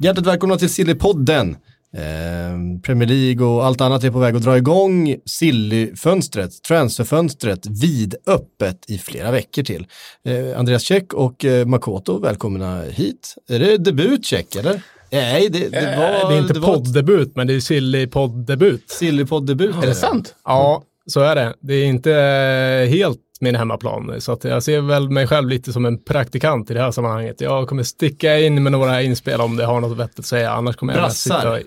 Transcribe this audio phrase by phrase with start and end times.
[0.00, 1.56] Hjärtligt välkomna till Sillypodden.
[1.96, 5.16] Eh, Premier League och allt annat är på väg att dra igång.
[5.26, 9.86] Silly-fönstret, transferfönstret, vidöppet i flera veckor till.
[10.24, 13.34] Eh, Andreas Käck och eh, Makoto, välkomna hit.
[13.48, 14.82] Är det debut Käck eller?
[15.10, 16.22] Nej, det, det var...
[16.22, 18.90] Eh, det är inte var poddebut, men det är silly-podd-debut.
[18.90, 19.74] Sillypodd-debut.
[19.82, 20.34] Är det sant?
[20.44, 21.54] Ja, så är det.
[21.60, 25.72] Det är inte eh, helt min hemmaplan, så att jag ser väl mig själv lite
[25.72, 27.40] som en praktikant i det här sammanhanget.
[27.40, 30.76] Jag kommer sticka in med några inspel om det har något vettigt att säga, annars
[30.76, 31.36] kommer jag Brassar.
[31.36, 31.58] sitta och...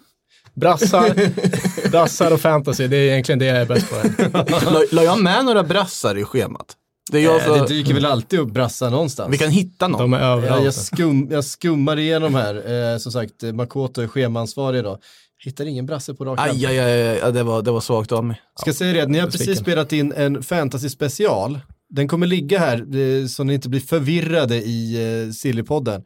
[0.53, 1.14] Brassar,
[1.92, 3.95] brassar och fantasy, det är egentligen det jag är bäst på.
[4.95, 6.75] La, jag med några brassar i schemat?
[7.12, 9.34] Det är jag Eh, så, det dyker väl alltid upp brassar någonstans.
[9.34, 10.02] vi kan hitta någon.
[10.02, 10.64] De är överallt.
[10.66, 12.92] jag, skum, jag skummar igenom här.
[12.94, 14.97] Eh, som sagt, eh, Makoto är schemaansvarig idag.
[15.45, 16.50] Hittar ingen brasse på rak arm.
[16.50, 18.42] Aj, aj, aj, aj, ja, det var, det var svagt av mig.
[18.59, 21.59] Ska säga det, att ni har precis spelat in en fantasy special.
[21.89, 26.02] Den kommer ligga här eh, så ni inte blir förvirrade i eh, Sillypodden, eh,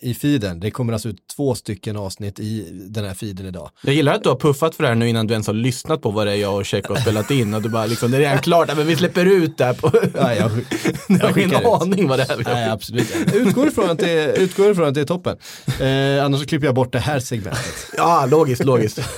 [0.00, 0.60] i feeden.
[0.60, 3.70] Det kommer alltså ut två stycken avsnitt i den här feeden idag.
[3.82, 6.02] Jag gillar att du har puffat för det här nu innan du ens har lyssnat
[6.02, 8.16] på vad det är jag och Check har spelat in och du bara liksom, det
[8.16, 9.90] är redan klart, men vi släpper ut det här på...
[10.14, 10.36] Ja, jag,
[11.08, 11.66] jag har skickar ingen ut.
[11.82, 12.72] aning vad det är Nej, har.
[12.72, 13.14] absolut.
[13.26, 15.36] Jag utgår ifrån att det är, utgår ifrån att det är toppen.
[15.80, 17.90] Eh, annars så klipper jag bort det här segmentet.
[17.96, 18.98] Ja, logiskt, logiskt.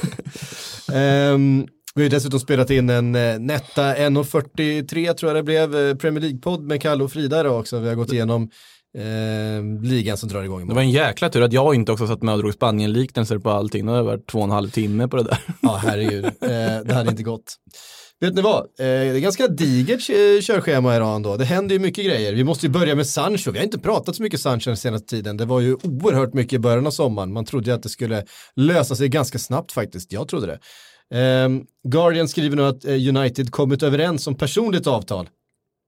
[0.93, 5.77] Ehm, vi har ju dessutom spelat in en eh, netta 1.43 tror jag det blev,
[5.89, 7.79] eh, Premier League-podd med Kalle och Frida idag också.
[7.79, 8.51] Vi har gått igenom
[8.99, 10.75] eh, ligan som drar igång Det imorgon.
[10.77, 13.87] var en jäkla tur att jag inte också satt med och drog Spanien-liknelser på allting.
[13.87, 15.39] Det har varit två och en halv timme på det där.
[15.63, 16.25] Ja, herregud.
[16.43, 17.55] Eh, det hade inte gått.
[18.21, 18.61] Vet ni vad?
[18.61, 21.37] Eh, det är ganska digert eh, körschema idag ändå.
[21.37, 22.33] Det händer ju mycket grejer.
[22.35, 23.51] Vi måste ju börja med Sancho.
[23.51, 25.37] Vi har inte pratat så mycket Sancho den senaste tiden.
[25.37, 27.33] Det var ju oerhört mycket i början av sommaren.
[27.33, 28.25] Man trodde ju att det skulle
[28.57, 30.13] lösa sig ganska snabbt faktiskt.
[30.13, 30.59] Jag trodde det.
[31.21, 31.49] Eh,
[31.89, 35.29] Guardian skriver nu att eh, United kommit överens om personligt avtal.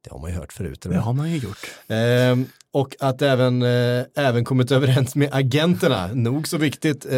[0.06, 0.86] Det har man ju hört förut.
[0.86, 0.94] Eller?
[0.94, 1.70] Det har man ju gjort.
[1.88, 6.10] Ehm, och att även, eh, även kommit överens med agenterna.
[6.12, 7.12] Nog så viktigt eh,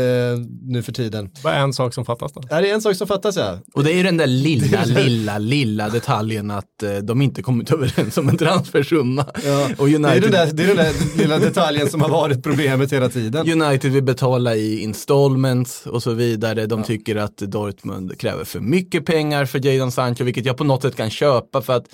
[0.62, 1.30] nu för tiden.
[1.42, 2.42] Bara en sak som fattas då.
[2.50, 3.58] Är det en sak som fattas ja?
[3.74, 7.70] Och det är ju den där lilla, lilla, lilla detaljen att eh, de inte kommit
[7.72, 9.26] överens om en transfersumma.
[9.44, 12.08] Ja, Och Det är, United, den där, det är den där lilla detaljen som har
[12.08, 13.62] varit problemet hela tiden.
[13.62, 16.66] United vill betala i installments och så vidare.
[16.66, 20.82] De tycker att Dortmund kräver för mycket pengar för Jadon Sancho, vilket jag på något
[20.82, 21.86] sätt kan köpa för att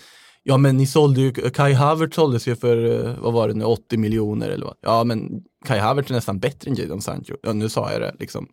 [0.46, 3.64] Ja men ni sålde ju, Kai Havertz såldes ju för, eh, vad var det nu,
[3.64, 4.74] 80 miljoner eller vad?
[4.80, 7.34] Ja men Kai Havertz är nästan bättre än Jadon Sancho.
[7.42, 8.48] Ja nu sa jag det liksom,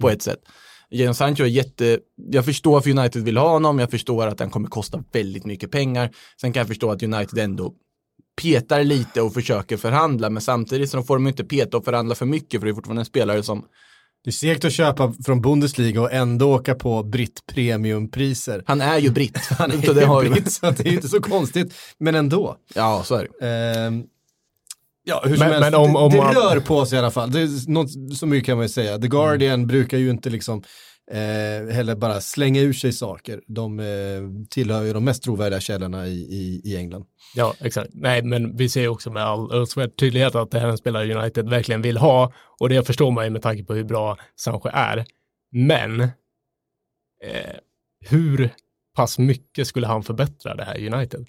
[0.00, 0.40] på ett sätt.
[0.90, 4.50] Jadon Sancho är jätte, jag förstår att United vill ha honom, jag förstår att han
[4.50, 6.10] kommer kosta väldigt mycket pengar.
[6.40, 7.74] Sen kan jag förstå att United ändå
[8.42, 12.26] petar lite och försöker förhandla, men samtidigt så får de inte peta och förhandla för
[12.26, 13.64] mycket, för det är fortfarande en spelare som
[14.24, 18.62] det är segt att köpa från Bundesliga och ändå åka på britt premiumpriser.
[18.66, 19.36] Han är ju britt.
[19.58, 22.56] Han är Så det har britt så det är inte så konstigt, men ändå.
[22.74, 23.46] Ja, så är det.
[23.48, 24.02] Ehm,
[25.04, 26.98] ja, hur som Men- helst, men om- det, om det man- rör på sig i
[26.98, 27.30] alla fall.
[27.32, 28.98] Det är något, så mycket kan man ju säga.
[28.98, 30.62] The Guardian brukar ju inte liksom
[31.10, 33.40] eh, heller bara slänga ur sig saker.
[33.46, 37.04] De eh, tillhör ju de mest trovärdiga källorna i, i, i England.
[37.34, 37.90] Ja, exakt.
[37.92, 41.14] Nej, men vi ser också med all önskvärd tydlighet att det här är en spelare
[41.14, 44.68] United verkligen vill ha och det förstår man ju med tanke på hur bra Sancho
[44.72, 45.04] är.
[45.52, 47.56] Men eh,
[48.08, 48.50] hur
[48.96, 51.26] pass mycket skulle han förbättra det här United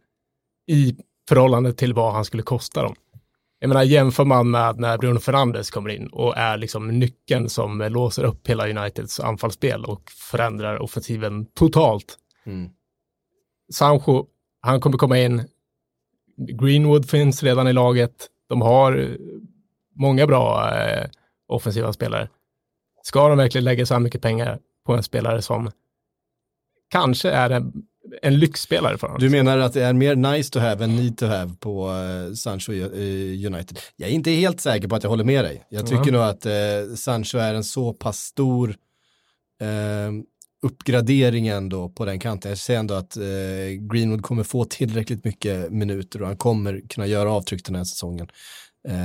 [0.67, 0.95] i
[1.29, 2.95] förhållande till vad han skulle kosta dem?
[3.63, 7.79] Jag menar, jämför man med när Bruno Fernandes kommer in och är liksom nyckeln som
[7.79, 12.17] låser upp hela Uniteds anfallsspel och förändrar offensiven totalt.
[12.45, 12.69] Mm.
[13.73, 14.25] Sancho,
[14.61, 15.44] han kommer komma in.
[16.38, 18.27] Greenwood finns redan i laget.
[18.49, 19.17] De har
[19.96, 21.09] många bra eh,
[21.47, 22.29] offensiva spelare.
[23.03, 25.72] Ska de verkligen lägga så här mycket pengar på en spelare som
[26.90, 27.73] kanske är en,
[28.22, 29.19] en lyxspelare för honom?
[29.22, 32.34] Du menar att det är mer nice to have än need to have på eh,
[32.34, 33.79] Sancho i eh, United?
[33.96, 35.63] Jag är inte helt säker på att jag håller med dig.
[35.69, 36.11] Jag tycker Ja.
[36.11, 38.69] nog att eh, Sancho är en så pass stor
[39.61, 40.11] eh,
[40.63, 42.49] uppgradering ändå på den kanten.
[42.52, 43.23] Jag ser ändå att eh,
[43.91, 48.28] Greenwood kommer få tillräckligt mycket minuter och han kommer kunna göra avtryck den här säsongen.
[48.87, 48.96] Eh,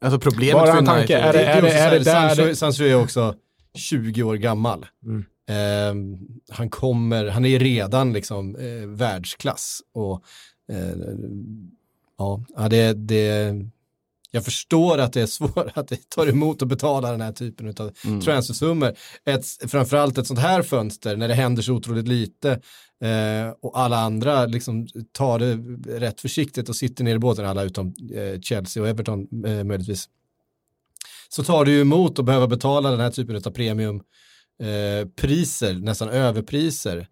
[0.00, 2.34] Alltså problemet Bara för United, tanke, är det- är är det också så här, där
[2.34, 3.34] Sancho, det- Sancho är också
[3.78, 4.86] 20 år gammal.
[5.06, 5.24] Mm.
[5.48, 5.94] Eh,
[6.50, 10.24] han kommer, han är redan liksom eh, världsklass och
[10.72, 10.96] eh,
[12.18, 13.54] ja, det, det,
[14.30, 17.68] Jag förstår att det är svårt, att det tar emot att betala den här typen
[17.68, 18.20] av Mm.
[18.20, 18.94] transfersummor.
[19.24, 22.50] Ett, framförallt ett sånt här fönster när det händer så otroligt lite
[23.00, 25.54] eh, och alla andra liksom tar det
[26.00, 30.08] rätt försiktigt och sitter ner i båten, alla utom eh, Chelsea och Everton eh, möjligtvis.
[31.28, 34.16] Så tar det ju emot att behöva betala den här typen av premiumpriser,
[34.62, 37.06] eh, priser, nästan överpriser.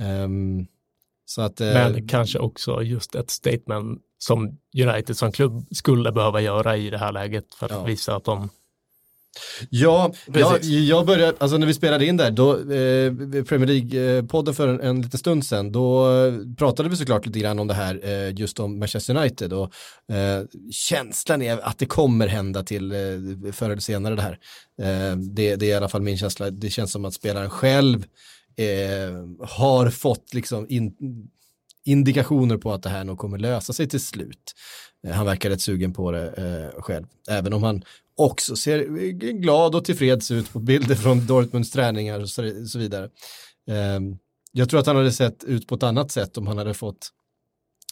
[0.00, 0.66] Ehm,
[1.24, 6.40] så att, eh, Men kanske också just ett statement som United som klubb skulle behöva
[6.40, 7.84] göra i det här läget för att Ja.
[7.84, 8.48] visa att de
[9.70, 14.68] Ja, jag, jag började, alltså när vi spelade in där, då, eh, Premier League-podden för
[14.68, 16.06] en, en liten stund sedan, då
[16.58, 19.72] pratade vi såklart lite grann om det här, eh, just om Manchester United och
[20.14, 24.38] eh, känslan är att det kommer hända till eh, förr eller senare det här.
[24.82, 28.04] Eh, det, det är i alla fall min känsla, det känns som att spelaren själv
[28.56, 30.92] eh, har fått liksom in,
[31.84, 34.54] indikationer på att det här nog kommer lösa sig till slut.
[35.06, 36.26] Eh, han verkar rätt sugen på det
[36.74, 37.84] eh, själv, även om han
[38.16, 38.84] också ser
[39.32, 43.04] glad och tillfreds ut på bilder från Dortmunds träningar och så, så vidare.
[43.68, 44.00] Eh,
[44.52, 47.10] jag tror att han hade sett ut på ett annat sätt om han hade fått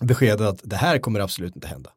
[0.03, 1.91] beskedet att det här kommer absolut inte hända.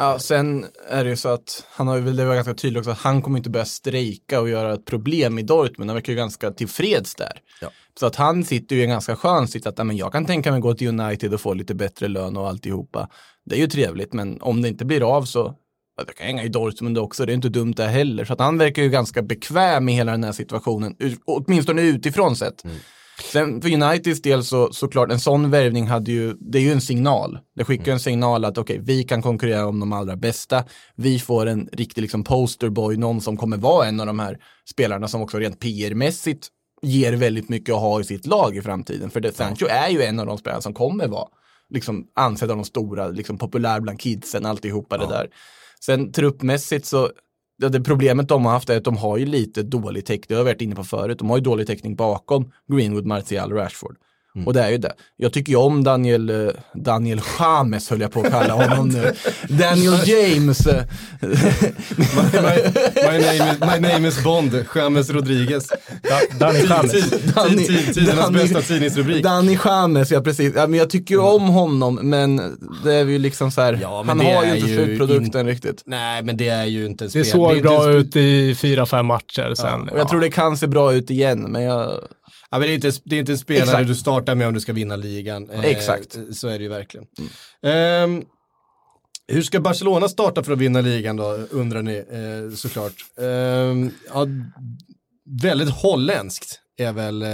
[0.00, 2.90] Ja, sen är det ju så att han har väl, det var ganska tydligt också,
[2.90, 5.90] att han kommer inte börja strejka och göra ett problem i Dortmund.
[5.90, 7.32] Han verkar ju ganska tillfreds där.
[7.60, 7.70] Ja.
[8.00, 10.52] Så att han sitter ju i en ganska skön sitt att, men jag kan tänka
[10.52, 13.08] mig gå till United och få lite bättre lön och alltihopa.
[13.44, 15.54] Det är ju trevligt, men om det inte blir av så,
[15.96, 18.24] ja, det kan hänga i Dortmund också, det är inte dumt det heller.
[18.24, 22.62] Så att han verkar ju ganska bekväm i hela den här situationen, åtminstone utifrån sett.
[23.22, 26.80] Sen för Uniteds del så såklart en sån värvning hade ju, det är ju en
[26.80, 27.38] signal.
[27.56, 30.64] Det skickar en signal att okej, vi kan konkurrera om de allra bästa.
[30.96, 34.38] Vi får en riktig liksom posterboy, någon som kommer vara en av de här
[34.70, 36.48] spelarna som också rent PR-mässigt
[36.82, 39.10] ger väldigt mycket att ha i sitt lag i framtiden.
[39.10, 41.28] För det, Sancho är ju en av de spelarna som kommer vara
[41.70, 45.28] liksom ansedd av de stora, liksom populär bland kidsen, alltihopa det där.
[45.80, 47.10] Sen truppmässigt så,
[47.58, 50.34] ja, det problemet de har haft är att de har ju lite dålig täckning, det
[50.34, 53.58] har jag varit inne på förut, de har ju dålig täckning bakom Greenwood, Martial och
[53.58, 53.96] Rashford.
[54.46, 54.92] Och det är ju det.
[55.16, 59.12] Jag tycker ju om Daniel, eh, Daniel James höll jag på att kalla honom nu.
[59.48, 60.66] Daniel James.
[60.66, 60.82] eh,
[61.20, 62.38] My,
[62.94, 65.68] my, name, is, my name is Bond, James Rodriguez.
[66.38, 66.92] Danny James.
[66.92, 69.22] Tid- Danny- tid- Tidernas bästa tidningsrubrik.
[69.24, 70.52] Danny James, ja precis.
[70.56, 72.36] Ja, men jag tycker ju om honom, men
[72.84, 75.82] det är ju liksom så här, Ja, han det har ju inte slutprodukten riktigt.
[75.86, 78.54] Nej, men det är ju inte en Det spel- såg är inte bra ut i
[78.54, 79.88] fyra, fem matcher sen.
[79.88, 81.90] Och jag tror det kan se bra ut igen, men jag,
[82.50, 83.88] Ja, men det, är inte, det är inte en spelare Exakt.
[83.88, 85.50] du startar med om du ska vinna ligan.
[85.50, 86.18] Eh, Exakt.
[86.32, 87.06] Så är det ju verkligen.
[87.62, 88.24] Ehm,
[89.32, 92.94] hur ska Barcelona starta för att vinna ligan då, undrar ni eh, såklart.
[93.20, 94.26] Ehm, ja,
[95.42, 97.30] väldigt holländskt är väl eh,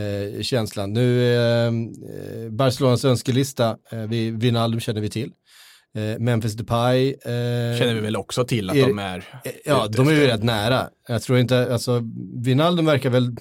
[0.00, 0.92] eh, känslan.
[0.92, 5.32] Nu eh, eh, Barcelonas önskelista, eh, vi, Wijnaldum känner vi till.
[5.94, 7.14] Eh, Memphis Depay.
[7.78, 9.24] Känner vi väl också till att är- de är.
[9.64, 10.88] Ja, de är ju rätt nära.
[11.08, 12.02] Jag tror inte, alltså,
[12.44, 13.36] Wijnaldum verkar väl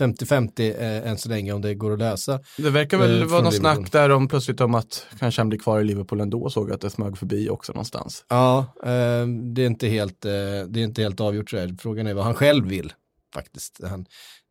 [0.00, 2.40] 50-50 eh, än så länge om det går att lösa.
[2.58, 3.76] Det verkar väl Eh, vara något Liverpool.
[3.76, 6.74] snack där om plötsligt om att kanske han blir kvar i Liverpool ändå, såg jag
[6.74, 8.24] att det smög förbi också någonstans.
[8.28, 10.30] Ja, eh, det, är inte helt, eh,
[10.68, 11.76] det är inte helt avgjort så här.
[11.80, 12.92] Frågan är vad han själv vill
[13.34, 13.80] faktiskt.
[13.84, 14.06] Han,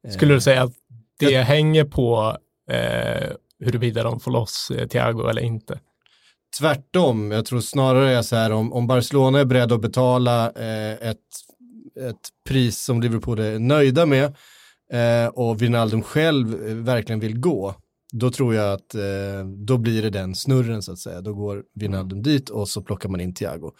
[0.08, 0.74] eh, Skulle du säga att
[1.20, 2.38] det hänger på
[2.72, 3.30] eh,
[3.60, 5.80] huruvida de får loss eh, Thiago eller inte?
[6.60, 11.10] Tvärtom, jag tror snarare är så här om, om Barcelona är beredd att betala eh,
[11.10, 11.18] ett,
[12.10, 14.36] ett pris som Liverpool är nöjda med
[14.91, 17.75] eh, och Wijnaldum själv eh, verkligen vill gå,
[18.13, 19.01] då tror jag att eh,
[19.45, 21.21] då blir det den snurren så att säga.
[21.21, 23.71] Då går Wijnaldum dit och så plockar man in Thiago.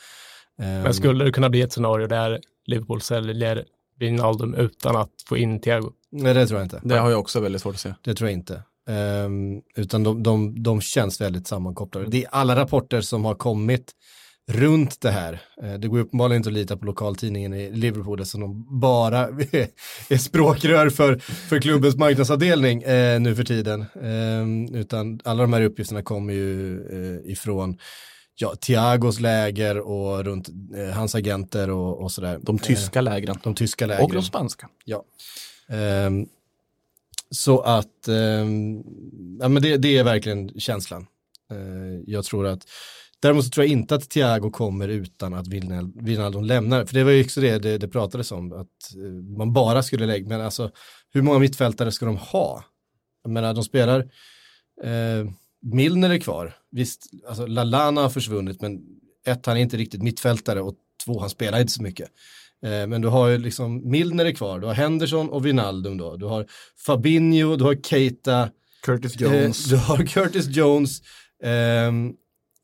[0.60, 3.66] Eh, Men skulle det kunna bli ett scenario där Liverpool säljer
[4.00, 5.92] Wijnaldum utan att få in Thiago?
[6.12, 6.82] Nej, det tror jag inte.
[6.84, 7.94] Det har jag också väldigt svårt att se.
[8.02, 8.64] Det tror jag inte.
[8.90, 12.08] Ehm, utan de, de, de känns väldigt sammankopplade.
[12.10, 13.92] Det är alla rapporter som har kommit
[14.52, 15.42] runt det här.
[15.64, 19.20] Eh, det går uppenbarligen inte att lita på lokaltidningen i Liverpool eftersom de bara
[20.10, 21.18] är språkrör för,
[21.50, 23.86] för klubbens marknadsavdelning eh, nu för tiden.
[24.04, 27.78] Ehm, utan alla de här uppgifterna kommer ju eh, ifrån
[28.36, 32.40] ja, Thiagos läger och runt eh, hans agenter och, och sådär.
[32.42, 33.36] De tyska lägren.
[33.36, 34.06] Eh, de tyska lägren.
[34.06, 34.70] Och de spanska.
[34.86, 35.04] Ja.
[35.70, 36.26] Ehm,
[37.30, 38.84] så att, ehm,
[39.40, 41.08] ja men det, det är verkligen känslan.
[41.52, 42.62] Eh, jag tror att,
[43.22, 46.86] däremot så tror jag inte att Thiago kommer utan att Wijnal- Wijnaldum lämnar.
[46.86, 50.06] För det var ju också det det, det pratades om, att eh, man bara skulle
[50.06, 50.72] lägga, men alltså
[51.14, 52.64] hur många mittfältare ska de ha?
[53.24, 54.00] Jag menar, de spelar,
[54.84, 58.80] eh, Milner är kvar, visst, alltså Lalana har försvunnit, men
[59.28, 60.76] ett, han är inte riktigt mittfältare och
[61.06, 62.10] två, han spelar inte så mycket.
[62.66, 66.16] Eh, Men du har ju liksom Milner är kvar, du har Henderson och Wijnaldum då,
[66.18, 66.46] du har
[66.86, 68.50] Fabinho, du har Keita,
[68.84, 69.66] Curtis eh, Jones.
[69.66, 71.02] du har Curtis Jones
[71.44, 72.14] ehm,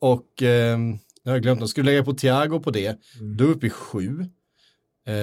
[0.01, 2.97] och ehm, Jag har glömt, skulle du lägga på Thiago på det,
[3.37, 4.25] då är uppe i sju.
[5.07, 5.15] Eh,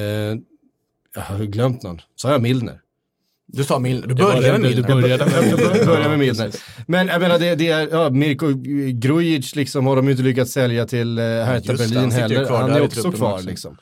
[1.14, 2.80] jag har glömt någon, sa jag Milner?
[3.46, 4.88] Du sa Milner, du började med du Milner.
[4.88, 5.44] började med.
[5.50, 6.50] Jag bör- börjar med Milner.
[6.86, 8.46] Men jag menar, det, det är, ja, Mirko
[8.92, 12.50] Grujic liksom har de ju inte lyckats sälja till eh, Hertha Berlin heller.
[12.50, 13.46] Han är också kvar också.
[13.46, 13.76] liksom.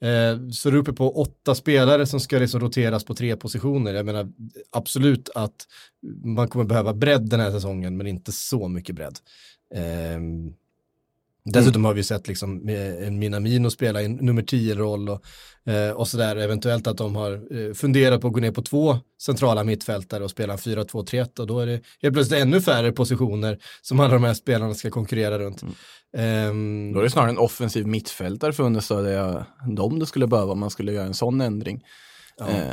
[0.00, 3.94] Eh, så du är uppe på åtta spelare som ska liksom roteras på tre positioner.
[3.94, 4.28] Jag menar
[4.72, 5.66] absolut att
[6.24, 9.18] man kommer behöva bredd den här säsongen, men inte så mycket bredd.
[9.74, 10.20] Eh,
[11.46, 15.24] Dessutom har vi sett liksom eh, en Minamino spela en nummer 10-roll och,
[15.72, 16.36] eh, och sådär.
[16.36, 20.30] Eventuellt att de har eh, funderat på att gå ner på två centrala mittfältare och
[20.30, 24.24] spela en 4-2-3-1 och då är det helt plötsligt ännu färre positioner som alla de
[24.24, 25.62] här spelarna ska konkurrera runt.
[26.16, 29.44] Ehm, Då är det snarare en offensiv mittfältare funnits så det är
[29.76, 31.82] de det skulle behöva om man skulle göra en sån ändring.
[32.40, 32.70] Eh,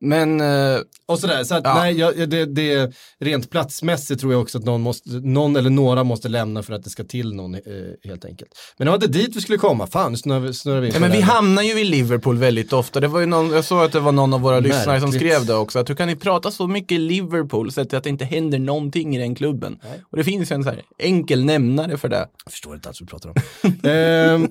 [0.00, 1.74] men eh, och sådär, så att Ja.
[1.74, 6.04] nej, jag, det, det, rent platsmässigt tror jag också att någon, måste, någon eller några
[6.04, 7.60] måste lämna för att det ska till någon eh,
[8.04, 8.50] helt enkelt.
[8.78, 11.00] Men det var inte dit vi skulle komma, fan nu snurrar vi, snurrar vi Ja,
[11.00, 13.00] men vi hamnar ju i Liverpool väldigt ofta.
[13.00, 15.32] Det var ju någon, jag såg att det var någon av våra lyssnare som Märkligt.
[15.32, 15.78] skrev det också.
[15.78, 19.18] Att hur kan ni prata så mycket Liverpool så att det inte händer någonting i
[19.18, 19.78] den klubben?
[20.10, 22.28] Och det finns ju en så här enkel nämnare för det.
[22.44, 23.36] Jag förstår inte alls vad vi pratar om.
[23.90, 24.48] Ehm,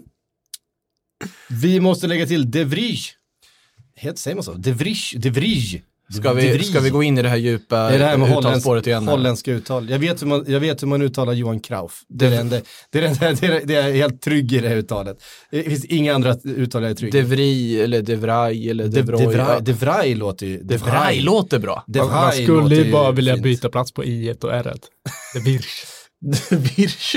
[1.49, 2.99] vi måste lägga till De Vrij.
[3.99, 4.53] Het, säger man så?
[4.53, 4.97] De Vrij?
[5.15, 5.83] De Vrij.
[6.11, 6.63] Ska De vi, Vrij.
[6.63, 9.07] ska vi gå in i det här djupa Det är det här med uttalsspåret igen?
[9.07, 9.89] holländska uttal.
[9.89, 12.01] Jag vet, hur man, jag vet hur man uttalar Johan Krauf.
[12.09, 14.75] Det är, det, det, är, det, det, är, det är helt trygg i det här
[14.75, 15.17] uttalet.
[15.51, 17.17] Det finns inga andra uttal jag är trygg i.
[17.21, 19.27] De Vri eller De Vrij eller De, De de, Vrij.
[19.27, 20.63] Vrij, Ja, de Vrij låter ju...
[20.63, 21.83] De Vrij låter bra.
[21.87, 23.43] De Man, skulle ju bara vilja fint.
[23.43, 24.79] byta plats på i1 och r1.
[25.33, 25.65] Det Virch.
[26.51, 27.15] Virch.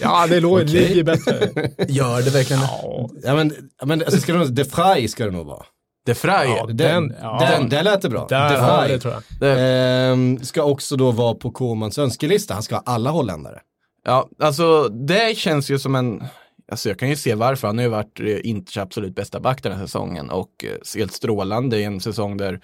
[0.00, 0.66] Ja, det låg, Okej.
[0.88, 1.50] ligger bättre.
[1.88, 2.68] Gör det verkligen det?
[2.82, 5.64] Ja, Ja men, ja, men alltså, ska det, De Vrij ska det nog vara.
[6.06, 6.48] De Vrij.
[6.56, 7.46] Ja, Den, Den- ja.
[7.50, 8.26] den, där lät det bra.
[8.28, 8.92] där, De ja, Vrij.
[8.92, 9.22] det tror jag.
[9.40, 12.54] Det, Ehm, ska också då vara på Komans önskelista.
[12.54, 13.60] Han ska ha alla holländare.
[14.04, 16.24] Ja, alltså det känns ju som en,
[16.70, 19.62] alltså jag kan ju se varför, han har ju varit eh, Inters absolut bästa back
[19.62, 22.60] den här säsongen och eh, helt strålande i en säsong där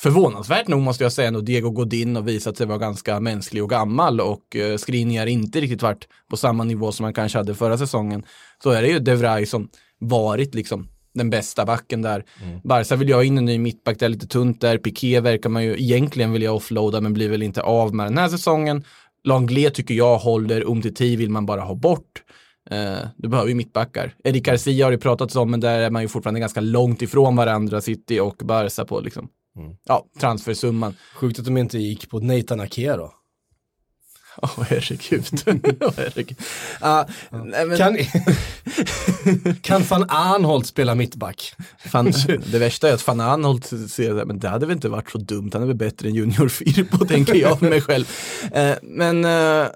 [0.00, 3.70] förvånansvärt nog måste jag säga nog Diego Godin har visat sig vara ganska mänsklig och
[3.70, 7.78] gammal och eh, Skriniar inte riktigt varit på samma nivå som han kanske hade förra
[7.78, 8.24] säsongen.
[8.62, 12.24] Så är det ju De Vrij som varit liksom den bästa backen där.
[12.64, 14.78] Barca vill ju ha in en ny mittback, det är lite tunt där.
[14.78, 18.28] Piqué verkar man ju egentligen vilja offloada men blir väl inte av med den här
[18.28, 18.84] säsongen.
[19.24, 22.22] Langlais tycker jag håller, Umtiti vill man bara ha bort.
[22.70, 24.14] Eh, du behöver ju mittbackar.
[24.24, 27.36] Erik Garcia har det pratats om, men där är man ju fortfarande ganska långt ifrån
[27.36, 29.28] varandra, City och Barca på liksom,
[29.84, 30.94] ja, transfersumman.
[31.14, 33.12] Sjukt att de inte gick på Nathan Ake då.
[34.42, 35.26] Åh herregud.
[35.80, 36.38] Åh, herregud.
[36.80, 37.96] Ah, nej, men, Kan,
[39.62, 41.54] kan van Arnholt spela mittback?
[41.78, 45.10] fan, det värsta är att fan Arnold ser det, men det hade väl inte varit
[45.10, 48.04] så dumt, han är väl bättre än Junior Firpo, tänker jag för mig själv.
[48.52, 49.68] Eh, men eh,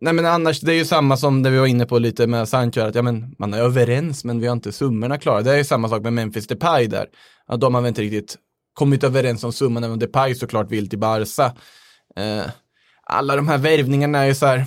[0.00, 2.48] Nej men annars, det är ju samma som det vi var inne på lite med
[2.48, 5.42] Sancho, att ja, men, man är överens men vi har inte summorna klara.
[5.42, 7.06] Det är ju samma sak med Memphis Depay där.
[7.48, 8.36] Ja, de har väl inte riktigt
[8.74, 11.52] kommit överens om summan, även om Depay såklart vill till Barca.
[12.16, 12.44] Eh,
[13.06, 14.64] alla de här värvningarna är ju så här,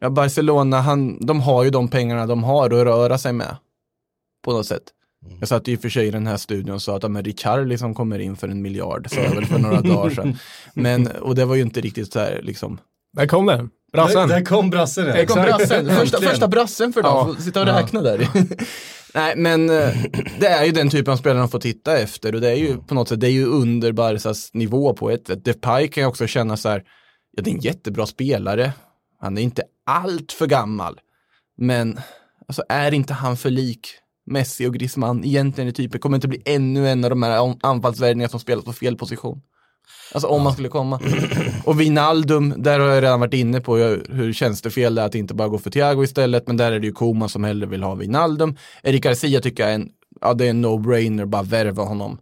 [0.00, 3.56] ja Barcelona, han, de har ju de pengarna de har att röra sig med.
[4.44, 4.82] På något sätt.
[5.40, 7.24] Jag satt i och för sig i den här studion och sa att ja, men
[7.24, 10.38] Ricard liksom kommer in för en miljard, sa jag väl för några dagar sedan.
[10.74, 12.78] Men, och det var ju inte riktigt så här liksom,
[13.12, 13.70] Där kom den.
[13.92, 14.28] Brassen.
[14.28, 15.04] Där, där kom brassen.
[15.04, 17.44] där kom brassen, första, första brassen för dagen, Ja.
[17.44, 18.28] Sitta och räkna där.
[19.14, 19.94] Nej men eh,
[20.40, 22.78] det är ju den typen av spelare de får titta efter och det är ju
[22.78, 25.44] på något sätt, det är ju under Barsas nivå på ett sätt.
[25.44, 26.84] Depay kan jag också känna så här,
[27.36, 28.72] ja det är en jättebra spelare,
[29.20, 31.00] han är inte allt för gammal,
[31.58, 31.98] men
[32.48, 33.88] alltså är inte han för lik
[34.26, 37.58] Messi och Griezmann egentligen i typen, kommer inte bli ännu en av de här an-
[37.62, 39.40] anfallsvärvningarna som spelas på fel position.
[40.12, 41.00] Alltså om man skulle komma.
[41.64, 45.34] Och Wijnaldum, där har jag redan varit inne på hur, tjänstefel det är att inte
[45.34, 47.94] bara gå för Thiago istället, men där är det ju Koman som hellre vill ha
[47.94, 48.56] Wijnaldum.
[48.82, 49.88] Erik Garcia tycker jag är en,
[50.20, 52.18] ja det är en no-brainer, bara värva honom.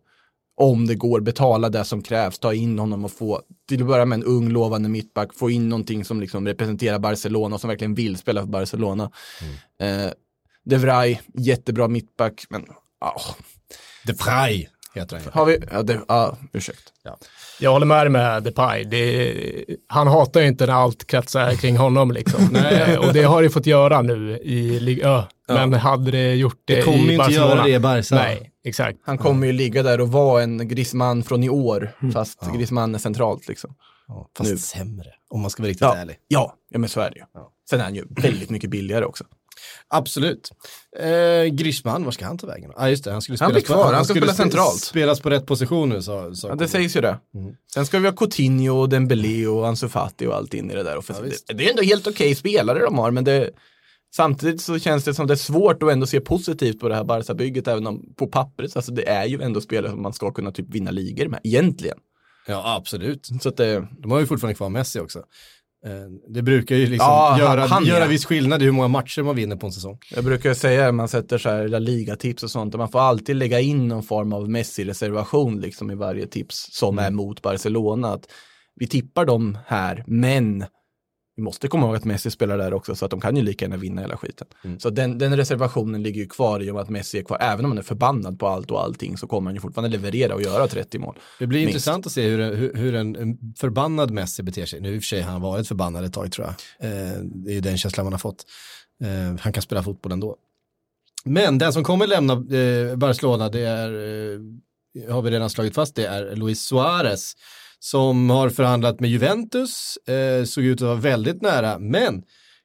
[0.56, 4.04] Om det går, betala det som krävs, ta in honom och få, till att börja
[4.04, 7.94] med en ung lovande mittback, få in någonting som liksom representerar Barcelona och som verkligen
[7.94, 9.10] vill spela för Barcelona.
[9.80, 10.10] Eh,
[10.64, 12.66] De Vrij, jättebra mittback, men
[13.00, 13.20] ja,
[14.06, 16.92] De Vrij heter han har vi, ja, det, ja ursäkt.
[17.60, 18.84] Jag håller med dig med Depay.
[18.84, 19.34] Det,
[19.86, 22.48] han hatar ju inte när allt kretsar kring honom liksom.
[22.52, 22.98] Nej.
[22.98, 25.22] och det har det fått göra nu i Liga Ö.
[25.48, 27.50] Men hade det gjort det, Det kommer i ju inte Barcelona.
[27.54, 28.14] göra det i Barca.
[28.14, 28.98] Nej, exakt.
[29.04, 32.12] Han kommer ju ligga där och vara en Griezmann från i år, Mm.
[32.12, 33.74] fast Griezmann är centralt liksom.
[34.08, 34.56] Ja, fast Nu.
[34.58, 36.16] sämre, om man ska vara riktigt Ja, ärlig.
[36.28, 37.24] ja, ja men så är det ju.
[37.70, 39.24] Sen är han ju väldigt mycket billigare också.
[39.88, 40.50] Absolut.
[40.98, 42.72] Eh, Griezmann, var ska han ta vägen?
[42.76, 43.12] Ah, just det.
[43.12, 44.80] Han skulle Han blir kvar, på, han ska skulle spela centralt.
[44.80, 47.18] Spelas på rätt position nu, sa, sa Ja, det sägs ju det.
[47.34, 47.54] Mm.
[47.74, 50.82] Sen ska vi ha Coutinho och Dembélé och Ansu Fati och allt in i det
[50.82, 51.02] där.
[51.08, 51.14] Ja,
[51.48, 53.50] det, det är ändå helt okej spelare de har, men det,
[54.14, 57.04] Samtidigt så känns det som det är svårt att ändå se positivt på det här
[57.04, 60.52] Barca-bygget, även om på pappret, alltså det är ju ändå spelare som man ska kunna
[60.52, 61.98] typ vinna ligor med, egentligen.
[62.46, 63.28] Ja, absolut.
[63.40, 65.22] Så att det, De har ju fortfarande kvar Messi också.
[65.86, 65.92] Eh,
[66.28, 67.94] Det brukar ju liksom Ja, göra, han, ja.
[67.94, 69.98] göra viss skillnad i hur många matcher man vinner på en säsong.
[70.14, 73.36] jag brukar säga när man sätter så här Liga-tips och sånt, att man får alltid
[73.36, 78.08] lägga in någon form av Messi-reservation liksom i varje tips som är mot Barcelona.
[78.12, 78.24] Att
[78.76, 80.64] vi tippar dem här, men
[81.36, 83.64] vi måste komma ihåg att Messi spelar där också, så att de kan ju lika
[83.64, 84.46] gärna vinna hela skiten.
[84.78, 87.38] Så den, den reservationen ligger ju kvar i och med att Messi är kvar.
[87.40, 90.34] Även om han är förbannad på allt och allting så kommer han ju fortfarande leverera
[90.34, 91.18] och göra 30 mål.
[91.38, 91.70] Det blir Minst.
[91.70, 94.80] intressant att se hur, hur, hur en, en förbannad Messi beter sig.
[94.80, 96.90] Nu i och för sig har han varit förbannad ett tag tror jag.
[96.90, 98.44] Eh, det är ju den känslan man har fått.
[99.04, 100.36] Eh, han kan spela fotboll ändå.
[101.24, 105.94] Men den som kommer lämna eh, Barcelona, det är, eh, har vi redan slagit fast,
[105.94, 107.34] det är Luis Suarez.
[107.84, 112.22] Som har förhandlat med Juventus, eh, såg ut att vara väldigt nära, men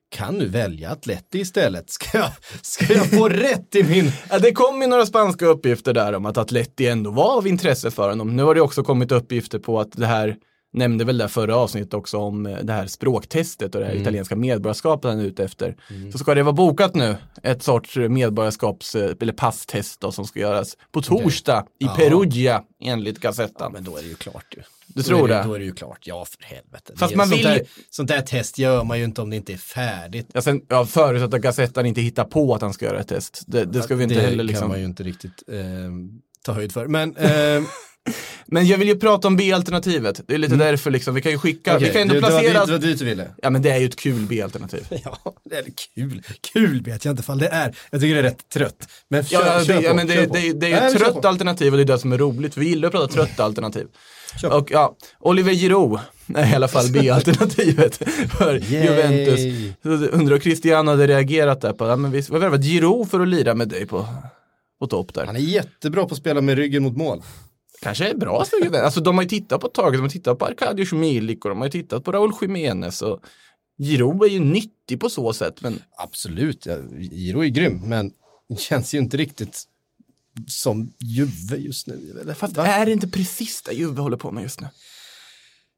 [0.09, 1.89] kan nu välja Atleti istället.
[1.89, 2.31] Ska jag,
[2.61, 4.11] ska jag få rätt i min...
[4.29, 7.91] Ja, det kom ju några spanska uppgifter där om att Atleti ändå var av intresse
[7.91, 8.35] för honom.
[8.35, 10.35] Nu har det också kommit uppgifter på att det här,
[10.73, 14.35] nämnde väl det förra avsnittet också om eh, det här språktestet och det här italienska
[14.35, 15.75] medborgarskapet han är ute efter.
[16.11, 20.39] Så ska det vara bokat nu, ett sorts medborgarskaps eh, eller passtest då, som ska
[20.39, 21.95] göras på torsdag i Ja.
[21.95, 23.71] Perugia enligt Gazettan.
[23.73, 24.61] Men då är det ju klart ju.
[24.97, 25.43] Du tror är det?
[25.47, 26.93] Då är det ju klart, ja för helvete.
[26.95, 29.29] Fast Det man sånt vill ju- där, Sånt där test gör man ju inte om
[29.29, 30.27] det inte är färdigt.
[30.33, 33.43] Ja, sen, ja, förutsatt att Gazettan inte hittar på att han ska göra ett test.
[33.47, 34.67] Det, det ska vi inte det heller kan liksom.
[34.69, 35.57] man ju inte riktigt eh,
[36.45, 36.87] ta höjd för.
[36.87, 37.63] Men eh,
[38.45, 40.21] Men jag vill ju prata om B-alternativet.
[40.27, 42.21] Det är lite därför liksom, vi kan ju skicka, okej, vi kan ändå det, det,
[42.21, 42.59] var placera.
[42.59, 43.27] dit, det var dit du ville.
[43.41, 44.87] Ja men det är ju ett kul B-alternativ.
[45.03, 45.17] Ja,
[45.49, 46.21] det är kul.
[46.53, 47.75] Kul vet jag inte fall det är.
[47.91, 48.89] Jag tycker det är rätt trött.
[49.09, 50.33] Men kör, Ja, kör det, på, ja, men kör det, på.
[50.33, 52.57] det, det är ju ett kör trött alternativ och det är det som är roligt.
[52.57, 53.87] Vi gillar att prata trött alternativ.
[54.41, 54.55] Kör på.
[54.55, 55.99] Och ja, Oliver Giroud
[56.35, 57.95] är i alla fall B-alternativet
[58.37, 58.83] för Yay.
[58.83, 59.73] Juventus.
[60.11, 63.27] Undrar hur Cristiano hade reagerat där på, ja men vi har värvat Giroud för att
[63.27, 64.07] lira med dig på,
[64.79, 65.25] på topp där.
[65.25, 67.21] Han är jättebra på att spela med ryggen mot mål.
[67.81, 68.81] Kanske är bra för Juventus.
[68.81, 71.57] Alltså de har ju tittat på taget, de har tittat på Arkadiusz Milik och de
[71.57, 73.19] har ju tittat på Raúl Jiménez och
[73.77, 78.11] Giroud är ju nyttig på så sätt, men Absolut, ja, Giro är grym, men
[78.49, 79.63] det känns ju inte riktigt
[80.47, 82.17] som Juve just nu.
[82.21, 82.33] Eller?
[82.33, 84.67] fast är det inte precis det Juve håller på med just nu?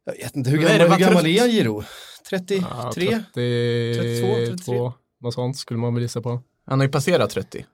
[0.05, 1.83] Jag vet inte, hur är gammal, det, hur gammal är Giro?
[2.29, 2.57] 33?
[2.69, 6.41] Ja, 32, 32, något sånt skulle man väl gissa på.
[6.65, 7.65] Han har ju passerat 30.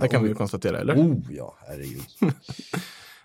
[0.00, 0.94] Det kan vi ju konstatera, eller?
[0.94, 2.04] Oh ja, herregud.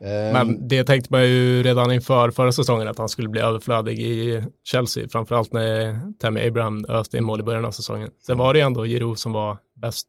[0.04, 4.00] Ehm, Men det tänkte man ju redan inför förra säsongen att han skulle bli överflödig
[4.00, 8.10] i Chelsea, framförallt när Tammy Abraham öste in mål i början av säsongen.
[8.26, 10.08] Sen var det ju ändå Giroud som var bäst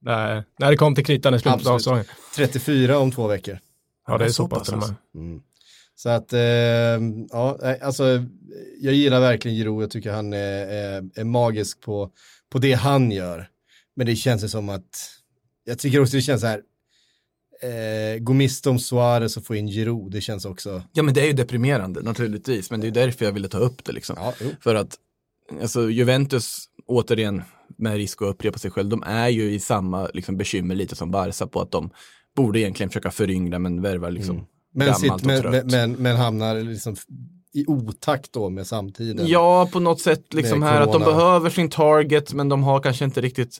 [0.00, 2.04] när, när det kom till kritan i slutet av säsongen.
[2.36, 3.58] 34 om två veckor.
[4.06, 4.68] Ja, det är så så pass.
[5.14, 5.40] Mm.
[5.96, 6.40] Så att, eh,
[7.30, 8.24] ja, alltså,
[8.80, 12.10] jag gillar verkligen Giroud, jag tycker han är, är, är magisk på,
[12.52, 13.48] på det han gör.
[13.96, 15.10] Men det känns ju som att,
[15.64, 16.60] jag tycker också det känns så här,
[17.62, 21.20] eh, gå miste om Suarez och få in Giroud, det känns också, Ja, men det
[21.20, 24.16] är ju deprimerande naturligtvis, men det är därför jag ville ta upp det liksom.
[24.18, 24.34] ja.
[24.60, 24.96] För att
[25.62, 27.42] alltså, Juventus, återigen,
[27.76, 31.10] med risk att upprepa sig själv, de är ju i samma liksom, bekymmer lite som
[31.10, 31.90] Barca på att de
[32.36, 34.86] borde egentligen försöka föryngra men värvar liksom Mm.
[34.86, 35.70] men, sitt, och men, trött.
[35.70, 36.96] men, men, hamnar liksom
[37.52, 39.26] i otakt då med samtiden.
[39.26, 43.04] Ja, på något sätt liksom här att de behöver sin target, men de har kanske
[43.04, 43.58] inte riktigt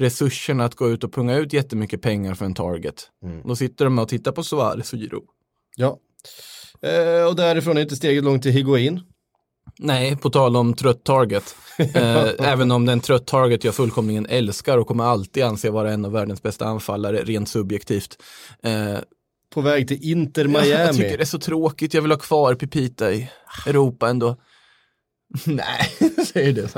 [0.00, 3.10] resurserna att gå ut och punga ut jättemycket pengar för en target.
[3.24, 3.42] Mm.
[3.44, 5.24] Då sitter de och tittar på Suarez och Giroud.
[5.76, 5.98] Ja.
[6.82, 9.00] Eh, och därifrån är inte steget långt till Higuain.
[9.78, 11.56] Nej, på tal om trött target.
[11.78, 16.04] Eh, även om den trött target jag fullkomligen älskar och kommer alltid anse vara en
[16.04, 18.22] av världens bästa anfallare, rent subjektivt.
[18.62, 18.98] Eh,
[19.54, 21.16] På väg till Inter jag tycker Miami.
[21.16, 23.30] det är så tråkigt, jag vill ha kvar Pipita i
[23.66, 24.36] Europa ändå.
[25.46, 25.92] Nej,
[26.32, 26.68] säger du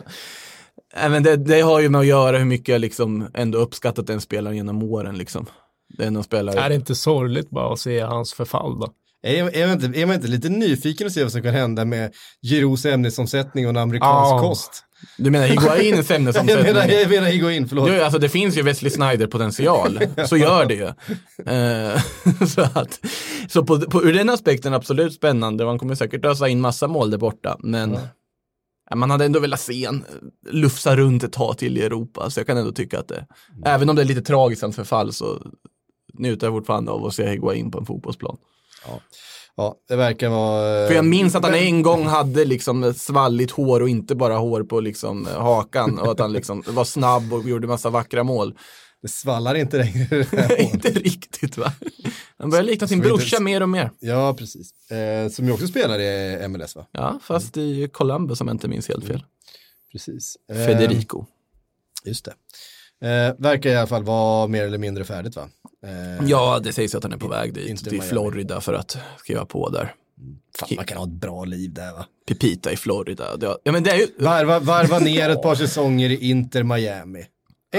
[0.97, 4.21] men det, det har ju med att göra hur mycket jag liksom ändå uppskattat den
[4.21, 5.19] spelaren genom åren.
[5.19, 5.47] Liksom.
[5.99, 6.61] Det är någon spelare.
[6.61, 8.89] Är det inte sorgligt bara att se hans förfall då?
[9.27, 11.85] Är, är, man inte, är man inte lite nyfiken att se vad som kan hända
[11.85, 14.39] med Giroux ämnesomsättning och en amerikansk Ja.
[14.41, 14.85] kost?
[15.19, 16.75] Du menar Higuains Jag ämnesomsättning?
[16.75, 17.91] menar, jag menar Higuain, förlåt.
[17.93, 20.87] Jo, alltså det finns ju Wesley Snyder potential, så gör det ju.
[21.55, 22.01] Eh,
[22.47, 23.01] så att,
[23.49, 27.11] så på, på, ur den aspekten absolut spännande, man kommer säkert ösa in massa mål
[27.11, 28.01] där borta, men ja,
[28.95, 30.05] man hade ändå velat se en
[30.51, 33.27] lufsa runt ett tag till i Europa, så jag kan ändå tycka att det,
[33.65, 35.43] även om det är lite tragiskt hans förfall, så
[36.19, 38.37] njuter jag fortfarande av att se Higuain på en fotbollsplan.
[39.57, 40.89] Ja, det verkar vara...
[40.89, 44.63] För jag minns att han en gång hade liksom svalligt hår och inte bara hår
[44.63, 48.55] på liksom hakan och att han liksom var snabb och gjorde massa vackra mål.
[49.05, 50.27] Det svallar inte längre.
[50.59, 51.73] inte riktigt va?
[52.39, 53.91] Han börjar likna sin brorsa mer och mer.
[54.01, 54.91] ja, precis.
[54.91, 56.87] Eh, som ju också spelar i MLS, va?
[56.93, 59.25] Ja, fast i Columbus om jag inte minns helt fel.
[59.93, 60.37] Precis.
[60.53, 61.27] Eh, Federico.
[62.05, 62.31] Just det.
[63.09, 65.49] Eh, verkar i alla fall vara mer eller mindre färdigt va?
[65.87, 68.09] Eh, Ja, det sägs att han är på väg dit, inte till Miami.
[68.09, 69.95] Florida för att skriva på där.
[70.59, 72.07] Fan, man kan ha ett bra liv där va?
[72.29, 73.25] Pipita i Florida.
[73.65, 77.27] Ja, men det är ju, Varva, varva ner ett par säsonger i Inter Miami.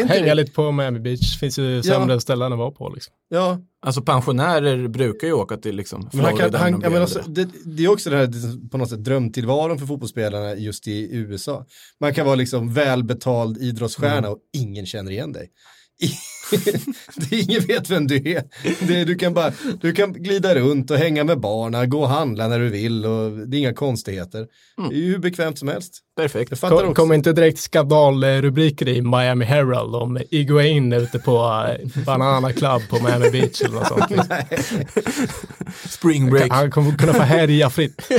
[0.03, 0.36] Hänga det?
[0.36, 3.13] lite på Miami Beach, finns ju sämre ställen att vara på liksom.
[3.29, 6.60] Ja, alltså pensionärer brukar ju åka till liksom men han Florida.
[6.60, 9.79] kan, han, ja, men alltså, det, det är också det här på något sätt drömtillvaron
[9.79, 11.65] för fotbollsspelarna just i USA.
[11.99, 14.31] Man kan vara liksom välbetald idrottsstjärna Mm.
[14.31, 15.49] och ingen känner igen dig.
[17.15, 18.43] det är ingen vet vem du är.
[18.88, 22.47] Det, du, kan bara, du kan glida runt och hänga med barnen, gå och handla
[22.47, 24.47] när du vill och det är inga konstigheter.
[24.77, 24.89] Mm.
[24.89, 26.01] Det är ju hur bekvämt som helst.
[26.17, 26.62] Perfekt.
[26.62, 32.81] Kom, kom inte direkt skandalrubriker i Miami Herald om Iguain ute på eh, Banana Club
[32.89, 34.10] på Miami Beach eller något sånt.
[34.10, 34.86] Liksom.
[35.89, 36.51] Spring break.
[36.51, 38.01] Han kommer kunna få härja fritt.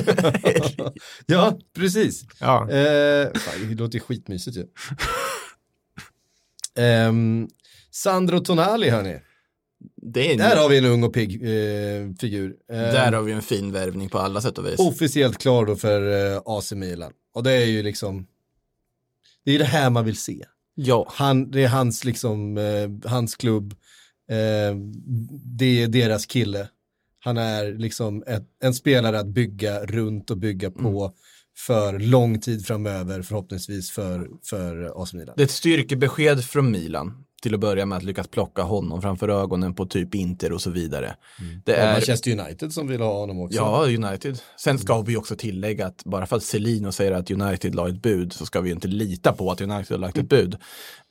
[1.27, 2.25] Ja, precis.
[2.41, 2.71] Ja.
[2.71, 4.65] Eh, fan, det låter skitmysigt ju.
[6.79, 7.49] Ehm,
[7.97, 9.21] Sandro Tonali hörni.
[10.15, 12.57] Är, Där har vi en ung och pigg eh, figur.
[12.73, 14.79] Eh, där har vi en fin värvning på alla sätt och vis.
[14.79, 17.13] Officiellt klar då för eh, AC Milan.
[17.35, 18.27] Och det är ju liksom,
[19.45, 20.45] det är det här man vill se.
[20.75, 23.73] Ja, Han, det är hans, liksom, eh, hans klubb,
[24.31, 24.77] eh,
[25.59, 26.69] det är deras kille.
[27.19, 31.15] Han är liksom ett, en spelare att bygga runt och bygga på
[31.59, 35.35] för lång tid framöver, förhoppningsvis för, för AC Milan.
[35.37, 39.29] det är ett styrkebesked från Milan till att börja med att lyckas plocka honom framför
[39.29, 41.17] ögonen på typ Inter och så vidare.
[41.65, 43.57] Det Och är, Manchester United som vill ha honom också.
[43.57, 44.39] ja, United.
[44.61, 48.03] Sen ska vi också tillägga att bara för att Celino säger att United la ett
[48.03, 50.55] bud så ska vi inte lita på att United har lagt ett bud.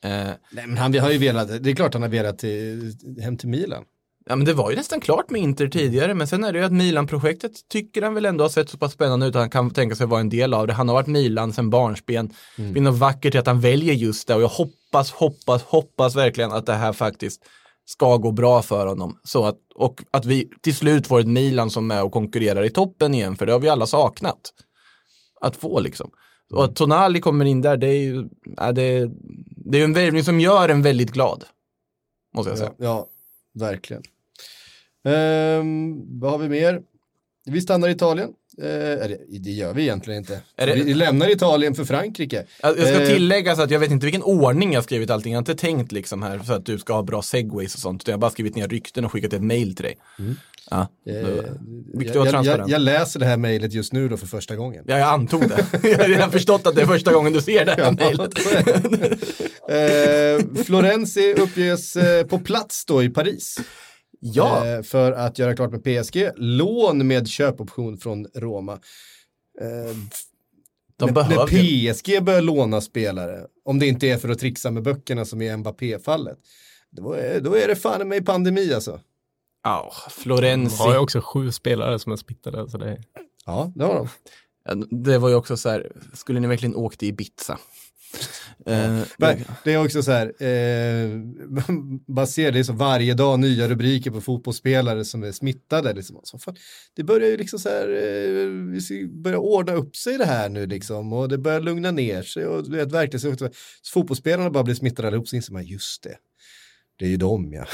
[0.03, 0.09] Eh,
[0.51, 3.49] Nej, men han har ju velat, det är klart han har velat till, hem till
[3.49, 3.83] Milan.
[4.29, 6.65] Ja men det var ju nästan klart med Inter tidigare men sen är det ju
[6.65, 9.71] att Milan-projektet tycker han väl ändå har sett så pass spännande ut att han kan
[9.71, 10.73] tänka sig vara en del av det.
[10.73, 12.33] Han har varit Milan sedan barnsben.
[12.57, 12.73] Mm.
[12.73, 16.15] Det är något vackert i att han väljer just det och jag hoppas, hoppas, hoppas
[16.15, 17.41] verkligen att det här faktiskt
[17.85, 19.19] ska gå bra för honom.
[19.23, 22.69] Så att, och att vi till slut får ett Milan som är och konkurrerar i
[22.69, 24.53] toppen igen för det har vi alla saknat.
[25.41, 26.11] Att få liksom.
[26.53, 28.25] Och att Tonali kommer in där, det är ju
[28.57, 29.11] ja, det är,
[29.71, 31.43] det är en värvning som gör en väldigt glad.
[32.35, 32.71] Måste jag säga.
[32.77, 33.07] Ja, ja
[33.59, 34.03] verkligen.
[35.05, 36.81] Ehm, vad har vi mer?
[37.45, 38.29] Vi stannar i Italien.
[38.61, 40.39] Eh, det gör vi egentligen inte.
[40.55, 42.45] Det- Vi lämnar Italien för Frankrike.
[42.61, 45.33] Jag ska Eh, tillägga så att jag vet inte vilken ordning jag skrivit allting.
[45.33, 48.07] Jag har inte tänkt liksom här så att du ska ha bra segways och sånt.
[48.07, 49.97] Jag har bara skrivit ner rykten och skickat ett mail till dig.
[50.69, 51.15] Ja, Eh,
[52.15, 54.83] jag, jag, jag, läser det här mejlet just nu då för första gången.
[54.87, 55.65] Ja, jag antog det.
[55.89, 58.33] jag har redan förstått att det är första gången du ser det här mejlet.
[60.57, 63.57] eh, Florenzi uppges eh, på plats då i Paris.
[64.33, 66.29] Ja, Eh, för att göra klart med PSG.
[66.35, 68.73] Lån med köpoption från Roma.
[69.61, 69.95] Eh,
[70.97, 74.71] de när, behöver när PSG börjar låna spelare, om det inte är för att trixa
[74.71, 76.37] med böckerna som i Mbappé-fallet,
[76.91, 78.99] då är, då är det fan med pandemi alltså.
[79.63, 80.77] Ja, De Florenzi.
[80.77, 82.69] har ju också sju spelare som är smittade.
[82.69, 83.03] Så det.
[83.45, 84.07] Ja, det har de.
[85.03, 87.59] Det var ju också så här, skulle ni verkligen åkt till Ibiza?
[88.65, 89.01] Eh,
[89.63, 91.09] det är också så här, eh,
[92.07, 95.93] man ser det så varje dag nya rubriker på fotbollsspelare som är smittade.
[95.93, 96.19] Liksom.
[96.23, 96.55] Så fan,
[96.95, 100.49] det börjar ju liksom så här, eh, vi ska börja ordna upp sig det här
[100.49, 103.49] nu liksom och det börjar lugna ner sig och du vet verkligen så, så
[103.93, 106.17] fotbollsspelarna bara blir smittade allihop så inser man just det,
[106.99, 107.65] det är ju dem ja.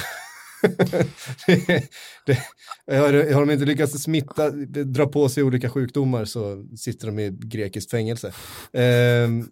[1.47, 2.39] det,
[2.85, 4.49] det, har, har de inte lyckats smitta,
[4.85, 8.33] dra på sig olika sjukdomar så sitter de i grekiskt fängelse.
[8.73, 9.47] Ehm,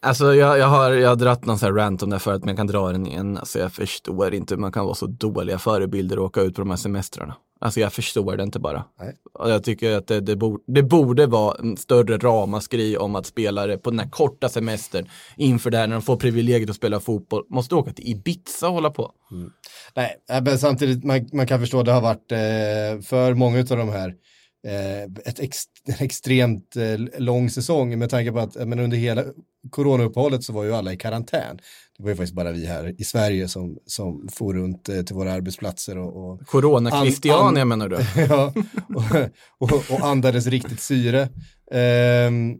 [0.00, 2.48] Alltså jag, jag, har, jag har dratt någon sån här rant om det förut men
[2.48, 3.38] jag kan dra den igen.
[3.38, 6.60] Alltså jag förstår inte hur man kan vara så dåliga förebilder och åka ut på
[6.60, 7.34] de här semestrarna.
[7.60, 8.84] Alltså jag förstår det inte bara.
[9.00, 9.16] Nej.
[9.34, 13.26] Och jag tycker att det, det, borde, det borde vara en större ramaskri om att
[13.26, 17.00] spelare på den här korta semestern inför det här när de får privilegiet att spela
[17.00, 19.12] fotboll måste åka till Ibiza och hålla på.
[19.96, 23.64] Nej, äh, men samtidigt man, man kan förstå det har varit eh, för många av
[23.64, 24.14] de här
[25.24, 29.24] ett ex, en extremt eh, lång säsong med tanke på att eh, men under hela
[29.70, 31.58] coronauppehållet så var ju alla i karantän.
[31.96, 35.16] Det var ju faktiskt bara vi här i Sverige som, som for runt eh, till
[35.16, 37.98] våra arbetsplatser och, och Corona-Christiania An- menar du?
[38.28, 38.52] ja,
[39.58, 41.28] och, och, och andades riktigt syre.
[41.72, 42.58] Ehm,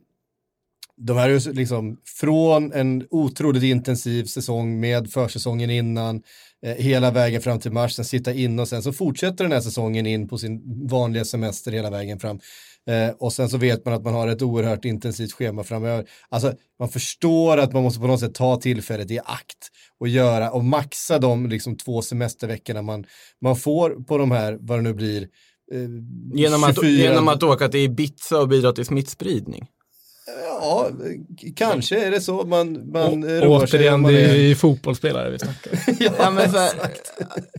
[0.96, 6.22] de här är liksom från en otroligt intensiv säsong med försäsongen innan, eh,
[6.66, 10.06] hela vägen fram till mars, sen sitta in och sen så fortsätter den här säsongen
[10.06, 12.40] in på sin vanliga semester hela vägen fram.
[12.88, 16.08] Eh, och sen så vet man att man har ett oerhört intensivt schema framöver.
[16.28, 19.68] Alltså man förstår att man måste på något sätt ta tillfället i akt
[20.00, 23.04] och göra och maxa de liksom två semesterveckorna man,
[23.40, 25.22] man får på de här, vad det nu blir,
[25.72, 25.78] eh,
[26.34, 29.66] Genom att, 24 genom att åka till Ibiza och bidra till smittspridning?
[30.60, 30.90] Ja,
[31.56, 33.78] kanske är det så man, man Och, roar sig.
[33.80, 35.72] återigen, det är ju fotbollsspelare vi snackar.
[36.18, 36.70] Ja, men så här,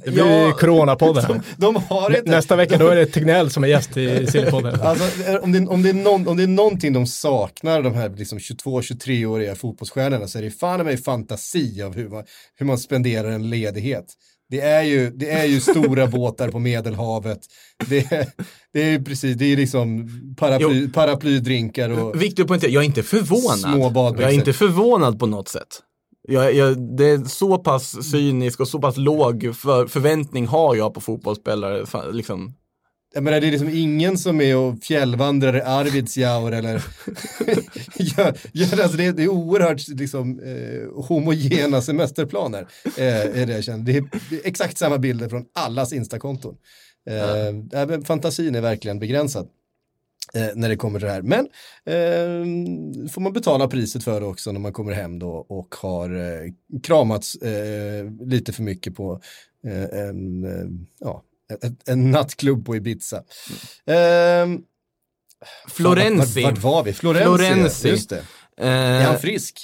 [0.06, 0.52] Det blir ju Ja.
[0.60, 1.42] coronapodden här.
[1.58, 2.32] De har inte...
[2.32, 4.80] Nästa vecka då är det Tegnell som är gäst i Sillypodden.
[4.82, 5.06] Alltså,
[5.42, 8.38] om, det, om, det är någon, om det är någonting de saknar, de här liksom
[8.40, 12.24] 22-23-åriga fotbollsstjärnorna, så är det fan mig fantasi av hur man,
[12.56, 14.06] hur man spenderar en ledighet.
[14.50, 17.40] Det är ju, det är ju stora båtar på Medelhavet.
[17.90, 18.28] Det är,
[18.74, 22.22] det är precis, det är liksom paraply, paraplydrinkar och...
[22.22, 23.60] Viktigt att poängtera, jag är inte förvånad.
[23.60, 24.24] Små badbyxor.
[24.24, 25.84] jag är inte förvånad på något sätt.
[26.28, 30.94] Jag, jag, det är så pass cynisk och så pass låg för, förväntning har jag
[30.94, 31.86] på fotbollsspelare.
[32.12, 32.54] Liksom.
[33.14, 36.74] Jag menar, det är liksom ingen som är och fjällvandrar i Arvidsjaur eller...
[37.96, 42.68] gör, gör, alltså det, är, det är oerhört liksom, eh, homogena semesterplaner.
[42.98, 43.84] Eh, är det, jag känner.
[43.84, 46.56] Det, är, det är exakt samma bilder från allas Instakonton.
[47.08, 49.50] Eh, även fantasin är verkligen begränsad.
[50.34, 51.22] Eh, när det kommer till det här.
[51.22, 51.46] Men
[51.86, 56.10] eh, får man betala priset för det också när man kommer hem då och har
[56.16, 56.52] eh,
[56.84, 59.22] kramats eh, lite för mycket på
[59.68, 60.68] eh, en, eh,
[61.00, 61.24] ja,
[61.62, 63.24] ett, en nattklubb på Ibiza.
[63.86, 64.62] Ehm,
[65.68, 66.44] Florenzi.
[66.44, 66.94] Vart, vart var vi?
[66.94, 67.90] Florenzi, Florenzi.
[67.90, 68.24] just det.
[68.58, 69.60] Är han frisk?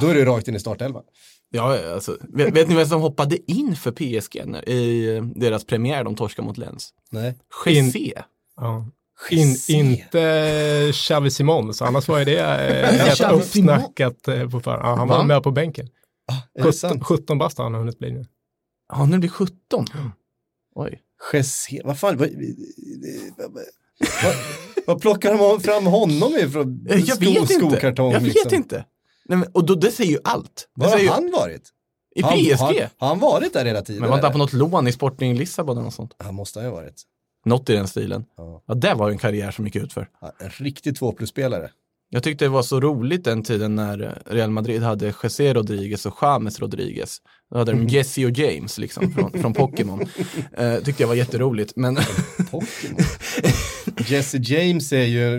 [0.00, 1.04] Då är det rakt in i startelvan.
[1.50, 5.64] Ja, alltså, vet, vet ni vem som hoppade in för PSG när, i eh, deras
[5.64, 6.90] premiär de torskade mot Lens?
[7.10, 7.34] Nej.
[7.66, 8.24] Jesse.
[8.56, 8.86] Ja.
[9.30, 13.34] In, inte Xavi Simons, annars var ju det eh, rätt Simons?
[13.46, 14.82] uppsnackat eh, på förhand.
[14.84, 15.16] Ja, han Va?
[15.16, 15.88] var med på bänken.
[16.54, 17.04] Det 17, sant?
[17.04, 18.26] 17 bast har han hunnit bli nu.
[18.92, 19.84] Ja, nu blir 17.
[20.74, 21.00] Oj.
[21.32, 22.28] Jesse, vad fan, vad,
[23.38, 24.34] vad, vad,
[24.86, 26.86] vad plockar de fram honom ifrån?
[26.90, 27.54] Eh, Jag Sko- vet inte.
[27.54, 28.54] skokartong, Jag vet liksom.
[28.54, 28.84] inte.
[29.28, 30.68] Nej, men, och då, det säger ju allt.
[30.76, 31.62] Det Var har ju, han varit?
[32.16, 32.58] I Han- PSG?
[32.58, 34.00] Har, har han varit där hela tiden?
[34.00, 36.14] men var inte han på något lån i Sporting Lissabon eller något sånt?
[36.18, 37.02] Han måste ha ju varit.
[37.44, 38.24] Något i den stilen.
[38.36, 38.62] Ja.
[38.66, 40.08] Ja, det var ju en karriär som gick ut för.
[40.20, 41.70] Ja, En riktig två plus-spelare.
[42.10, 46.14] Jag tyckte det var så roligt den tiden när Real Madrid hade José Rodriguez och
[46.22, 47.18] James Rodriguez.
[47.50, 50.06] Då hade de Jesse och James liksom från, från Pokémon.
[50.56, 51.72] Eh, tyckte jag var jätteroligt.
[51.76, 51.98] Men
[52.50, 52.98] Pokémon.
[54.06, 55.34] Jesse James är ju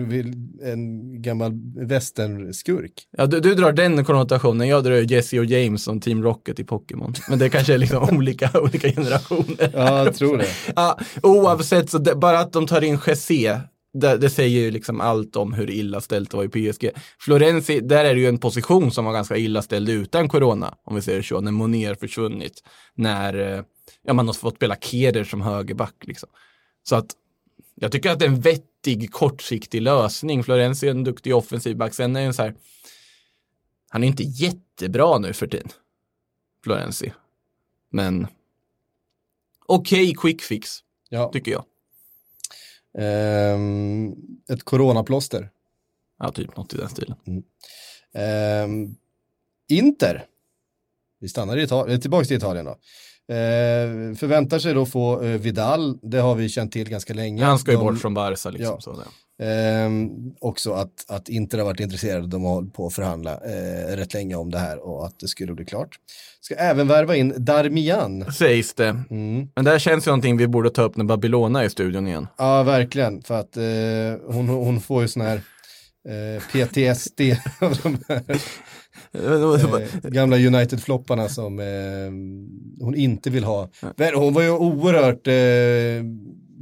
[0.62, 1.52] en gammal
[1.88, 2.92] västernskurk.
[3.10, 6.64] ja, du, du drar den konnotationen, jag drar Jesse och James som Team Rocket i
[6.64, 7.14] Pokémon.
[7.28, 9.70] Men det kanske är liksom olika, olika generationer.
[9.74, 10.48] Ja, jag tror det.
[10.76, 13.60] Ja, oavsett, så det, bara att de tar in Jesse,
[13.92, 16.90] det, det säger ju liksom allt om hur illa ställt det var i PSG.
[17.18, 20.94] Florenzi, där är det ju en position som var ganska illa ställd utan corona, om
[20.94, 22.62] vi säger så, när Monier försvunnit,
[22.94, 23.62] när eh,
[24.02, 25.94] ja, man har fått spela Keder som högerback.
[26.02, 26.28] Liksom.
[26.88, 27.06] Så att
[27.74, 30.44] jag tycker att det är en vettig kortsiktig lösning.
[30.44, 31.94] Florenzi är en duktig offensiv back.
[31.94, 32.54] Sen är det så här,
[33.88, 35.68] han är inte jättebra nu för tiden,
[36.64, 37.12] Florenzi.
[37.90, 38.26] Men
[39.66, 41.30] okej quick fix, Ja.
[41.32, 41.64] tycker jag.
[42.98, 44.14] Ehm,
[44.48, 45.50] ett coronaplåster.
[46.18, 47.16] Ja, typ något i den stilen.
[48.14, 48.96] Ehm,
[49.68, 50.26] Inter.
[51.18, 52.78] Vi stannar i Italien, tillbaka till Italien då.
[53.30, 57.44] Ehm, förväntar sig då få eh, Vidal, det har vi känt till ganska länge.
[57.44, 58.74] Han ska ju De- bort från Barca liksom.
[58.74, 58.80] Ja.
[58.80, 58.96] Så.
[59.42, 63.96] Ehm, också att, att Inter har varit intresserade, de har hållit på att förhandla eh,
[63.96, 65.96] rätt länge om det här och att det skulle bli klart.
[66.40, 68.32] Ska även värva in Darmian.
[68.32, 68.88] Sägs det.
[69.10, 69.48] Mm.
[69.54, 72.06] Men det här känns ju någonting vi borde ta upp när Babylona är i studion
[72.06, 72.26] igen.
[72.38, 75.40] Ja, verkligen, för att eh, hon, hon får ju sån här
[76.08, 77.20] eh, PTSD
[77.60, 78.22] av de här
[79.14, 83.68] eh, gamla United-flopparna som eh, hon inte vill ha.
[84.14, 86.04] Hon var ju oerhört eh,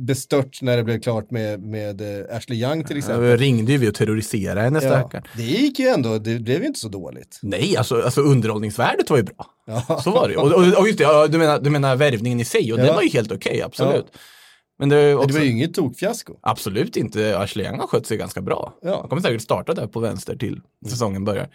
[0.06, 3.24] bestört när det blev klart med, med eh, Ashley Young till exempel.
[3.24, 6.66] Jag ringde ju vi och terroriserade henne Ja, det gick ju ändå, det blev ju
[6.66, 7.38] inte så dåligt.
[7.42, 9.46] Nej, alltså, alltså underhållningsvärdet var ju bra.
[9.66, 10.00] Ja.
[10.04, 10.40] Så var det ju.
[10.40, 12.84] och, och, och just det, ja, du, menar, du menar värvningen i sig och Ja.
[12.84, 14.06] den var ju helt okej, absolut.
[14.78, 16.34] Men det, är Men också, det var ju inget tokfiasko.
[16.42, 18.74] absolut inte, Ashley Young har skött sig ganska bra.
[18.82, 18.98] Ja.
[19.00, 21.48] Han kommer säkert starta där på vänster till säsongen börjar.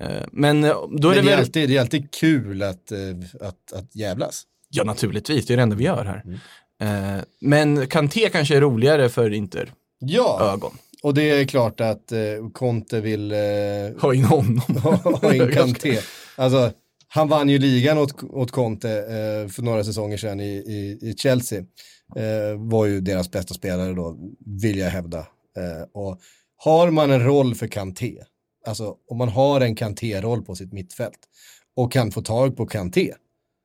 [0.00, 1.38] Eh, Men eh, då är Men det det är, väl...
[1.38, 2.98] alltid, det är alltid kul att, eh,
[3.40, 4.42] att, att jävlas.
[4.70, 5.46] Ja, naturligtvis.
[5.46, 6.22] Det är det enda vi gör här.
[6.24, 6.38] Mm.
[7.40, 10.78] Men Kanté kanske är roligare för Inter Ja, ögon.
[11.02, 12.18] och det är klart att eh,
[12.52, 13.38] Conte vill eh,
[14.00, 14.60] Ha in honom.
[15.22, 15.98] ha in Kanté.
[16.36, 16.72] Alltså,
[17.08, 21.14] han vann ju ligan åt, åt Conte eh, för några säsonger sedan i, i, i
[21.16, 21.58] Chelsea.
[22.16, 24.16] Eh, var ju deras bästa spelare då,
[24.62, 25.26] vill jag hävda.
[25.94, 26.18] Och
[26.56, 28.22] har man en roll för Kanté,
[28.68, 31.18] alltså om man har en Kanté-roll på sitt mittfält
[31.76, 33.12] och kan få tag på Kanté,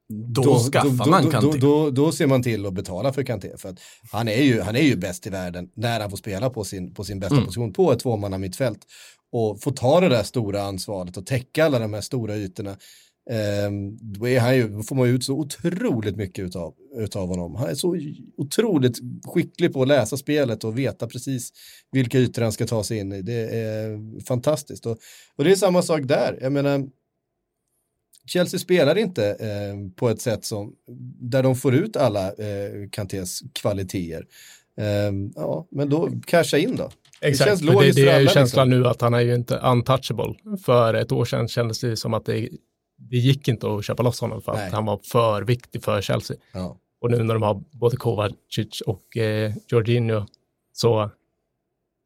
[0.10, 1.58] Då, skaffar man då, Kanté.
[1.58, 3.58] Då, då, då ser man till att betala för Kanté.
[3.58, 3.80] För att
[4.12, 6.94] han, är ju, han är ju bäst i världen när han får spela på sin,
[6.94, 7.46] på sin bästa Mm.
[7.46, 8.80] position på ett tvåmanna mittfält.
[9.32, 12.78] Och få ta det där stora ansvaret och täcka alla de här stora ytorna.
[13.30, 17.56] Ehm, då, är han ju, då får man ut så otroligt mycket utav, utav honom.
[17.56, 17.98] Han är så
[18.38, 21.52] otroligt skicklig på att läsa spelet och veta precis
[21.92, 23.22] vilka ytor han ska ta sig in i.
[23.22, 24.86] Det är fantastiskt.
[24.86, 24.98] Och,
[25.36, 26.38] och det är samma sak där.
[26.42, 26.88] Jag menar,
[28.26, 30.74] Chelsea spelar inte eh, på ett sätt som,
[31.20, 34.26] där de får ut alla eh, Kantés kvaliteter.
[34.78, 36.92] Eh, ja, men då casha in då.
[37.22, 38.82] Exakt, känns det, logiskt det för är ju alla, känslan liksom.
[38.82, 40.34] nu att han är ju inte untouchable.
[40.66, 42.50] För ett år sedan kändes det som att det,
[43.10, 44.72] det gick inte att köpa loss honom för att Nej.
[44.72, 46.38] han var för viktig för Chelsea.
[46.52, 46.78] Ja.
[47.02, 50.26] Och nu när de har både Kovacic och eh, Jorginho
[50.74, 51.12] så,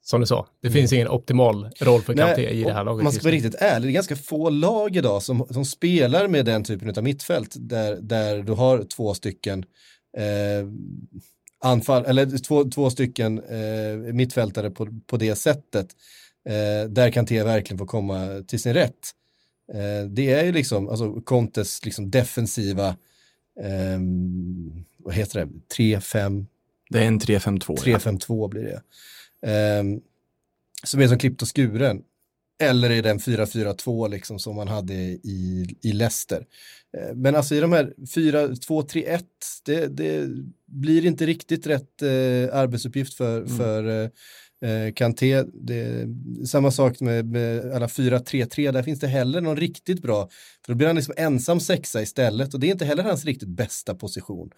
[0.01, 3.03] som du sa, det finns ingen optimal roll för Kanté i det här laget.
[3.03, 6.45] Man ska vara riktigt ärlig, det är ganska få lag idag som, som spelar med
[6.45, 9.65] den typen av mittfält där, där du har två stycken
[10.17, 10.67] eh,
[11.63, 15.87] anfall, eller två, två stycken eh, mittfältare på, på det sättet.
[16.49, 19.13] Eh, där Kanté verkligen får komma till sin rätt.
[19.73, 22.87] Eh, det är ju liksom, alltså Contes liksom defensiva,
[23.61, 23.99] eh,
[24.97, 26.45] vad heter det, 3-5
[26.89, 27.77] Det är en 3-5-2.
[27.85, 27.97] ja.
[27.97, 28.81] 3-5-2 blir det.
[29.51, 30.01] Ehm,
[30.83, 32.01] som är som klippt och skuren.
[32.59, 36.45] Eller i den 4-4-2 liksom som man hade i, i Leicester.
[36.97, 39.23] Eh, men alltså i de här 4-2-3-1,
[39.65, 40.29] det, det
[40.65, 44.09] blir inte riktigt rätt eh, arbetsuppgift för, för eh,
[44.65, 45.43] eh, Kanté.
[45.53, 46.07] Det
[46.47, 50.29] samma sak med, med alla 4-3-3, där finns det heller någon riktigt bra,
[50.65, 53.49] för då blir han liksom ensam sexa istället och det är inte heller hans riktigt
[53.49, 54.49] bästa position.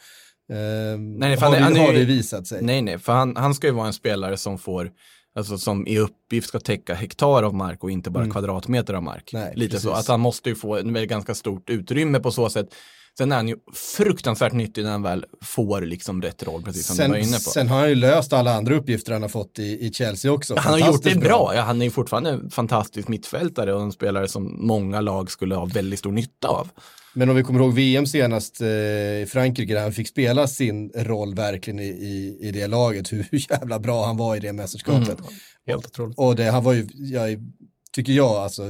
[0.54, 2.62] Ehm, Nej, för har, han det, har det visat sig.
[2.62, 4.92] Nej, nej, för han, han ska ju vara en spelare som får,
[5.36, 9.34] alltså som i uppgift ska täcka hektar av mark och inte bara kvadratmeter av mark.
[9.34, 9.46] Mm.
[9.46, 10.00] Nej, Lite så, precis.
[10.00, 12.76] att han måste ju få en ganska stort utrymme på så sätt.
[13.20, 16.98] Sen är han ju fruktansvärt nyttig när han väl får liksom rätt roll, precis som
[16.98, 17.40] du var Sen, inne på.
[17.40, 20.56] sen har han ju löst alla andra uppgifter han har fått i, i Chelsea också.
[20.58, 21.52] Han har gjort det Fantastiskt bra.
[21.56, 25.56] Ja, han är ju fortfarande en fantastisk mittfältare och en spelare som många lag skulle
[25.56, 26.70] ha väldigt stor nytta av.
[27.14, 30.92] Men om vi kommer ihåg VM senast eh, i Frankrike där han fick spela sin
[30.96, 35.20] roll verkligen i, i, i det laget, hur jävla bra han var i det mästerskapet.
[35.20, 35.32] Mm.
[35.68, 36.18] Helt otroligt.
[36.18, 37.38] Och det, han var ju, jag,
[37.92, 38.64] tycker jag, alltså,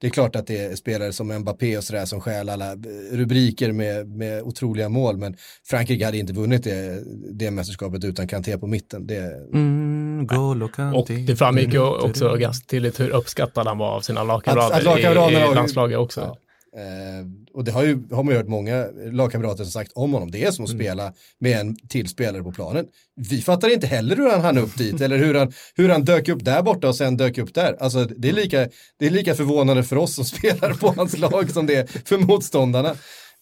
[0.00, 2.74] det är klart att det är spelare som Mbappé och sådär som stjäl alla
[3.12, 8.58] rubriker med, med otroliga mål, men Frankrike hade inte vunnit det, det mästerskapet utan Kanté
[8.58, 9.06] på mitten.
[9.06, 10.98] Det, Mm, Golo Kanté.
[10.98, 15.34] Och det framgick ju också ganska tydligt hur uppskattad han var av sina lagkamrater i,
[15.34, 16.20] i landslaget också.
[16.20, 16.36] Ja.
[16.76, 20.30] Eh, och det har, ju, har man ju hört många lagkamrater som sagt om honom.
[20.30, 22.86] Det är som att spela med en till spelare på planen.
[23.30, 26.28] Vi fattar inte heller hur han hann upp dit eller hur han, hur han dök
[26.28, 27.76] upp där borta och sen dök upp där.
[27.80, 31.50] Alltså det är lika, det är lika förvånande för oss som spelar på hans lag
[31.50, 32.96] som det är för motståndarna.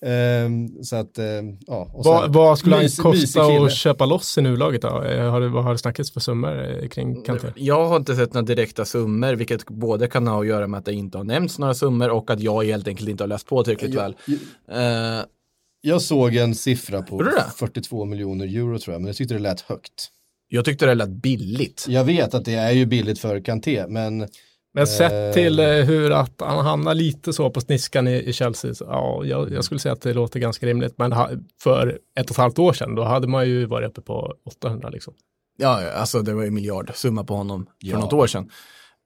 [0.07, 1.91] Ehm, så att, ehm, ja.
[1.95, 5.03] och Vad, sen- vad skulle han kosta att köpa loss i nuläget då?
[5.03, 7.49] Eh, Har det, vad har det snackats för summor eh, kring Kanté?
[7.57, 10.85] Jag har inte sett några direkta summor, vilket både kan ha att göra med att
[10.85, 13.65] det inte har nämnts några summor och att jag helt enkelt inte har läst på
[13.65, 14.17] tillräckligt väl.
[14.71, 15.25] Eh,
[15.81, 17.45] Jag såg en siffra på Gjorde du det?
[17.57, 20.09] 42 miljoner euro tror jag, men jag tyckte det lät högt.
[20.49, 21.85] jag tyckte det lät billigt.
[21.89, 24.29] Jag vet att det är ju billigt för Kanté, men
[24.77, 28.75] Men sett till eh, hur att han hamnar lite så på sniskan i, i Chelsea,
[28.75, 30.95] så, ja, jag, jag skulle säga att det låter ganska rimligt.
[30.99, 31.15] Men
[31.63, 34.89] för ett och ett halvt år sedan, då hade man ju varit uppe på 800
[34.89, 35.15] liksom.
[35.59, 37.99] Ja, ja, alltså det var ju miljardsumma på honom för Ja.
[37.99, 38.51] något år sedan.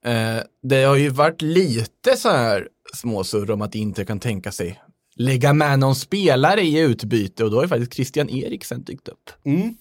[0.05, 4.81] Eh, det har ju varit lite så här småsurr om att inte kan tänka sig
[5.17, 9.31] lägga med någon spelare i utbyte och då har ju faktiskt Christian Eriksen dykt upp.
[9.45, 9.75] mm,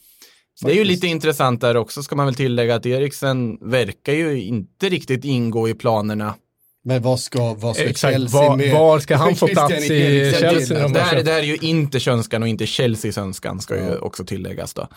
[0.66, 4.42] Det är ju lite intressant där också ska man väl tillägga att Eriksen verkar ju
[4.42, 6.36] inte riktigt ingå i planerna.
[6.84, 8.74] Men vad ska, vad ska Exakt, Chelsea var, med?
[8.74, 10.84] var ska han få plats i Chelsea?
[10.84, 13.82] de Det här, det här är ju inte önskan och inte Chelseas önskan ska ju
[13.82, 13.98] Ja.
[14.00, 14.88] också tilläggas då.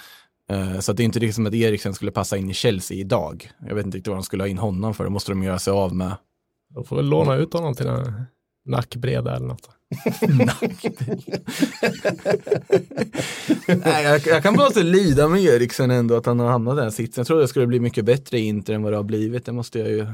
[0.52, 2.96] Eh, Så att det är inte riktigt som att Eriksen skulle passa in i Chelsea
[2.98, 3.50] idag.
[3.68, 5.58] Jag vet inte riktigt vad de skulle ha in honom för, det måste de göra
[5.58, 6.16] sig av med.
[6.74, 8.22] De får väl låna ut honom till en
[8.68, 9.68] nackbreda eller något.
[13.66, 16.80] Nej, jag, jag kan bara så lida med Eriksen ändå att han har hamnat i
[16.80, 17.20] den sitsen.
[17.20, 19.46] Jag trodde det skulle bli mycket bättre i Inter än vad det har blivit.
[19.46, 20.06] Det måste jag ju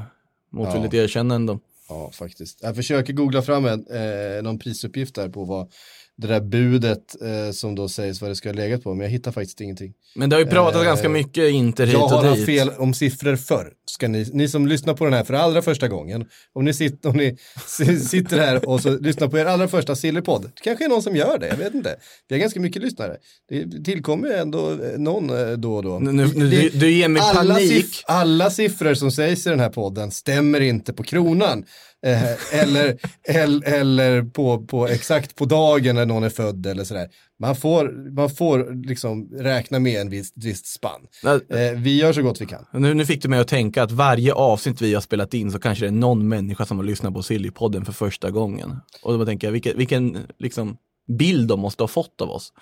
[0.53, 1.61] motvilligt erkänna ändå.
[1.89, 2.59] Ja, faktiskt.
[2.63, 5.71] Jag försöker googla fram en, eh, någon prisuppgift där på vad
[6.19, 9.11] det där budet eh, som då sägs vad det ska ha legat på, men jag
[9.11, 9.93] hittar faktiskt ingenting.
[10.15, 12.47] Men det har ju pratat Eh, ganska mycket Inter hit Jag och har haft dit.
[12.47, 13.73] fel om siffror förr.
[13.87, 17.09] Ska ni, ni som lyssnar på den här för allra första gången, om ni, sitter,
[17.09, 17.37] om ni
[18.09, 21.17] sitter här och så lyssnar på er allra första Sillypodd, det kanske är någon som
[21.17, 21.97] gör det, jag vet inte.
[22.29, 23.17] Vi har ganska mycket lyssnare.
[23.49, 25.99] Det tillkommer ju ändå eh, någon eh, då och då.
[25.99, 27.73] Nu, nu, Det- du, du ger mig alla, panik.
[27.73, 31.65] siff- alla siffror som sägs i den här podden stämmer inte på kronan.
[32.07, 37.09] Eh, eller eller, eller på, på exakt på dagen när någon är född eller sådär.
[37.41, 41.07] Man får, man får liksom räkna med en viss, visst spann.
[41.25, 42.67] Eh, vi gör så gott vi kan.
[42.73, 45.59] Nu, nu fick du mig att tänka att varje avsnitt vi har spelat in så
[45.59, 48.77] kanske det är någon människa som har lyssnat på Sillypodden för första gången.
[49.03, 50.77] Och då tänker jag, vilken, vilken liksom,
[51.19, 52.53] bild de måste ha fått av oss.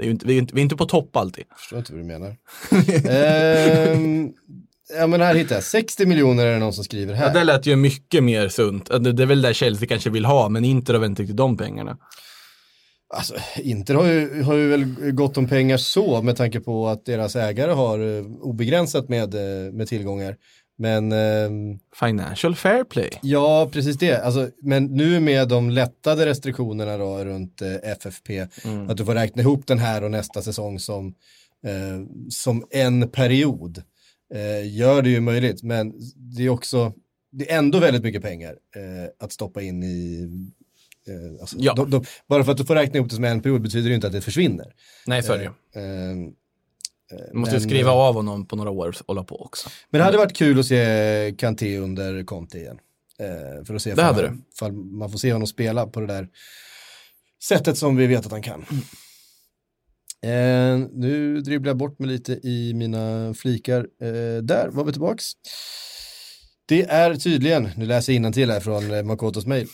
[0.00, 1.44] Är inte, vi, är inte, vi är inte på topp alltid.
[1.56, 2.36] förstår inte vad du menar.
[3.10, 4.32] Ehm,
[4.98, 7.34] ja men här hittar jag, 60 miljoner är det någon som skriver Ja, här.
[7.34, 8.86] det lät ju mycket mer sunt.
[8.86, 11.36] Det, det är väl där Chelsea kanske vill ha, men Inter har väl inte riktigt
[11.36, 11.96] de pengarna.
[13.14, 17.04] Alltså, Inter har ju, har ju väl gott om pengar så med tanke på att
[17.04, 20.36] deras ägare har eh, obegränsat med, eh, med tillgångar.
[20.80, 23.10] Men ehm, Financial fair play.
[23.22, 24.16] ja, precis det.
[24.24, 28.40] Alltså, men nu med de lättade restriktionerna då runt eh, FFP,
[28.88, 31.06] att du får räkna ihop den här och nästa säsong som,
[31.66, 33.82] eh, som en period,
[34.34, 35.62] eh, gör det ju möjligt.
[35.62, 36.92] Men det är också,
[37.30, 40.28] det är ändå väldigt mycket pengar eh, att stoppa in i
[41.08, 41.74] eh, alltså, Ja.
[41.74, 43.94] de, de, bara för att du får räkna ihop det som en period betyder det
[43.94, 44.74] inte att det försvinner.
[45.06, 45.50] Nej, så är det ju.
[45.82, 46.32] Eh,
[47.32, 49.68] Du måste men- skriva av honom på några år och hålla på också.
[49.90, 52.78] Men det hade varit kul att se Kanté under Conte igen.
[53.18, 56.28] Eh, för att se Det hade ifall man får se honom spela på det där
[57.42, 58.64] sättet som vi vet att han kan.
[60.24, 63.86] Eh, nu dribblar jag bort mig lite i mina flikar.
[64.02, 65.32] Eh, där var vi tillbaks.
[66.68, 69.68] Det är tydligen, nu läser jag till här från eh, Makotos mail.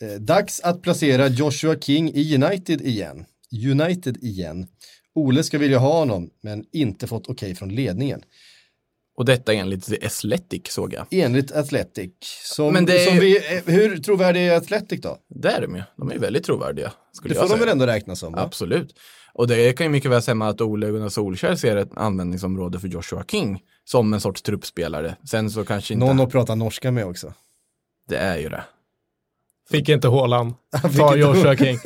[0.00, 3.24] Eh, dags att placera Joshua King i United igen.
[3.70, 4.66] United igen.
[5.14, 8.22] Ole ska vilja ha honom, men inte fått okej från ledningen.
[9.16, 11.06] Och detta enligt The Athletic såg jag.
[11.10, 12.10] Enligt Athletic.
[12.44, 15.18] Som, Men det är som vi, eh, hur trovärdig är Athletic då?
[15.28, 15.82] Det är de ju.
[15.96, 16.92] De är väldigt trovärdiga.
[17.22, 18.32] Det får de väl ändå räkna som?
[18.32, 18.40] Va?
[18.40, 18.94] Absolut.
[19.34, 22.88] Och det kan ju mycket väl stämma att Ole Gunnar Solskjaer ser ett användningsområde för
[22.88, 25.16] Joshua King som en sorts truppspelare.
[25.30, 26.06] Sen så kanske inte...
[26.06, 27.32] Någon att prata norska med också.
[28.08, 28.64] Det är ju det.
[29.70, 30.08] Fick inte
[30.82, 31.78] fick Ta inte Joshua King.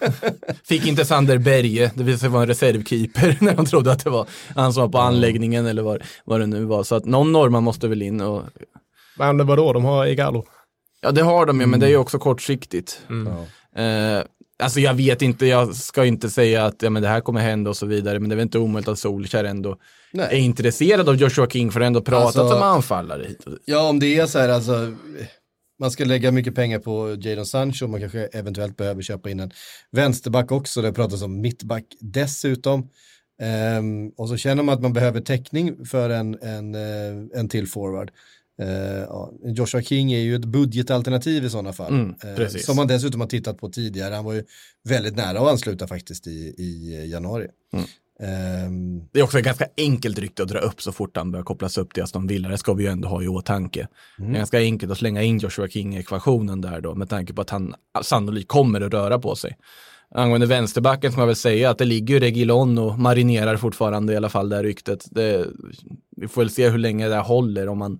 [0.64, 4.10] Fick inte Sander Berge, det visade sig vara en reservkeeper när de trodde att det
[4.10, 6.82] var han som var på anläggningen eller vad, vad det nu var.
[6.82, 8.42] Så att någon norrman måste väl in och
[9.18, 10.44] Men vadå, de har Igalo.
[11.00, 13.00] ja det har de ju men det är ju också kortsiktigt.
[13.08, 13.46] Ja.
[13.82, 14.22] Eh,
[14.62, 17.70] alltså jag vet inte, jag ska inte säga att ja, men det här kommer hända
[17.70, 19.76] och så vidare men det är väl inte omöjligt att Solskjaer ändå är
[20.12, 20.40] Nej.
[20.40, 23.62] intresserad av Joshua King för att ändå pratat Alltså- som anfallare hit och dit.
[23.64, 24.92] ja, om det är så här alltså,
[25.80, 29.50] man ska lägga mycket pengar på Jadon Sancho, man kanske eventuellt behöver köpa in en
[29.90, 32.88] vänsterback också, det pratas om mittback dessutom.
[33.42, 37.66] Ehm, och så känner man att man behöver täckning för en, en, eh, en till
[37.68, 38.10] forward.
[38.62, 38.68] Eh,
[39.08, 41.92] ja, Joshua King är ju ett budgetalternativ i sådana fall.
[41.92, 44.14] Mm, Eh, som man dessutom har tittat på tidigare.
[44.14, 44.44] Han var ju
[44.88, 47.46] väldigt nära att ansluta faktiskt i, i januari.
[47.72, 47.84] Mm.
[48.20, 51.44] Ehm, Det är också ett ganska enkelt rykte att dra upp så fort han börjar
[51.44, 52.48] kopplas upp till Aston Villa.
[52.48, 53.88] Det ska vi ju ändå ha i åtanke.
[54.18, 57.32] Det är ganska enkelt att slänga in Joshua King i ekvationen där då med tanke
[57.32, 59.56] på att han sannolikt kommer att röra på sig.
[60.14, 64.16] Angående vänsterbacken ska man väl säga att det ligger ju Regilon och marinerar fortfarande i
[64.16, 65.04] alla fall det här ryktet.
[65.10, 65.46] Det,
[66.16, 67.98] vi får väl se hur länge det här håller om man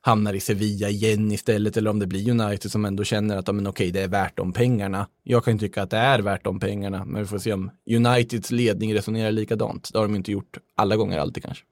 [0.00, 3.66] hamnar i Sevilla igen istället eller om det blir United som ändå känner att men
[3.66, 5.06] okej, det är värt de pengarna.
[5.22, 7.70] Jag kan ju tycka att det är värt de pengarna, men vi får se om
[7.90, 9.90] Uniteds ledning resonerar likadant.
[9.92, 11.64] Det har de inte gjort alla gånger alltid kanske.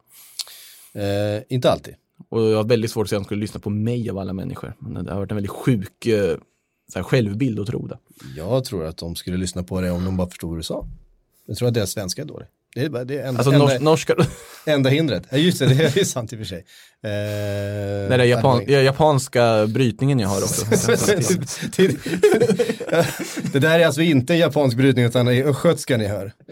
[0.95, 1.95] eh, inte alltid.
[2.29, 4.33] Och jag har väldigt svårt att se att de skulle lyssna på mig av alla
[4.33, 4.74] människor.
[4.79, 6.37] Men det har varit en väldigt sjuk eh,
[6.93, 7.99] så här, självbild att tro det.
[8.37, 10.87] Jag tror att de skulle lyssna på det om de bara förstod vad du sa.
[11.47, 12.49] Jag tror att deras svenska är dålig.
[12.75, 14.14] Det är, bara- det är enda, Alltså enda, nors- norska,
[14.66, 15.23] enda hindret.
[15.31, 16.59] Ja, just det, det är sant i och för sig.
[16.59, 16.64] Eh,
[18.09, 20.64] det är japan, ja, japanska brytningen jag har också.
[21.77, 21.89] det,
[23.53, 26.33] det där är alltså inte en japansk brytning utan det är östgötska ni hör.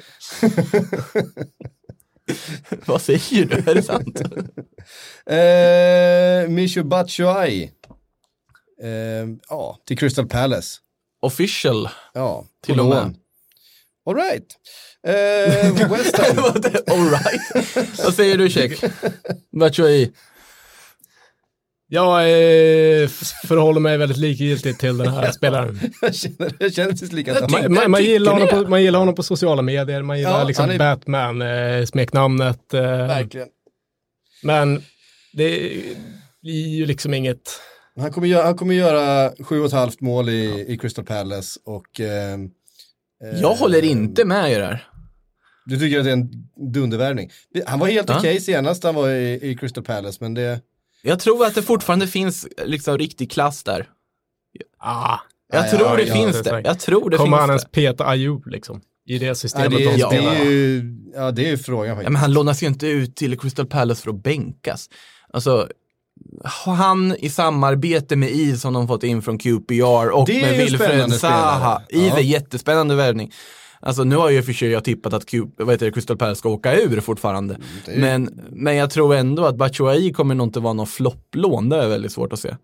[2.86, 3.70] Vad säger du?
[3.70, 4.20] Är det sant?
[5.30, 7.70] Eh, Mishu Batshuayi.
[8.82, 10.78] Eh, ja, till Crystal Palace.
[11.22, 11.88] Official.
[12.14, 13.14] Ja, Till och med.
[14.06, 14.46] All right.
[15.06, 16.38] Eh, West Ham.
[16.86, 17.76] All right.
[18.04, 18.80] Vad säger du Check?
[19.60, 20.12] Batshuayi.
[21.88, 23.08] Jag eh,
[23.48, 25.80] förhåller mig väldigt likgiltigt till den här spelaren.
[26.00, 27.52] jag känner, jag känner precis likadant.
[27.52, 30.44] Man, man, man, gillar honom på, man gillar honom på sociala medier, man gillar Ja,
[30.44, 32.74] liksom är- Batman, eh, smeknamnet.
[32.74, 33.48] Eh, Verkligen.
[34.42, 34.82] men
[35.32, 35.58] det
[36.42, 37.60] blir ju liksom inget...
[38.00, 41.60] Han kommer göra, han kommer göra sju och ett halvt mål i, i Crystal Palace
[41.64, 42.00] och...
[42.00, 42.38] eh,
[43.40, 44.86] Jag håller inte med er där.
[45.66, 46.30] Du tycker att det är en
[46.72, 47.30] dundervärvning.
[47.66, 48.18] Han var helt Ja.
[48.18, 50.60] okej senast han var i, i Crystal Palace, men det...
[51.02, 53.88] Jag tror att det fortfarande finns liksom riktig klass där.
[54.78, 55.18] Ah,
[55.52, 56.60] Jag Ja, tror ja, det ja, finns det.
[56.64, 57.70] Jag tror det kommer han finns ens det.
[57.70, 58.80] peta Ayew liksom?
[59.08, 60.34] I det Nej, systemet det, de är, det, spelar?
[60.34, 63.38] är ju, ja, det är ju frågan Ja, men han lånas ju inte ut till
[63.38, 64.88] Crystal Palace för att bänkas.
[65.32, 65.68] Alltså,
[66.44, 71.82] han i samarbete med I som de fått in från QPR och med Wilfred Zaha.
[71.88, 72.16] I Ja.
[72.18, 73.32] är jättespännande värvning.
[73.86, 76.38] Alltså nu har ju för sig jag tippat att Q, vad heter det, Crystal Palace
[76.38, 77.54] ska åka ur fortfarande.
[77.54, 81.68] Mm, är- Men, men jag tror ändå att Batshuayi kommer nog inte vara någon flopplån,
[81.68, 82.56] det är väldigt svårt att se.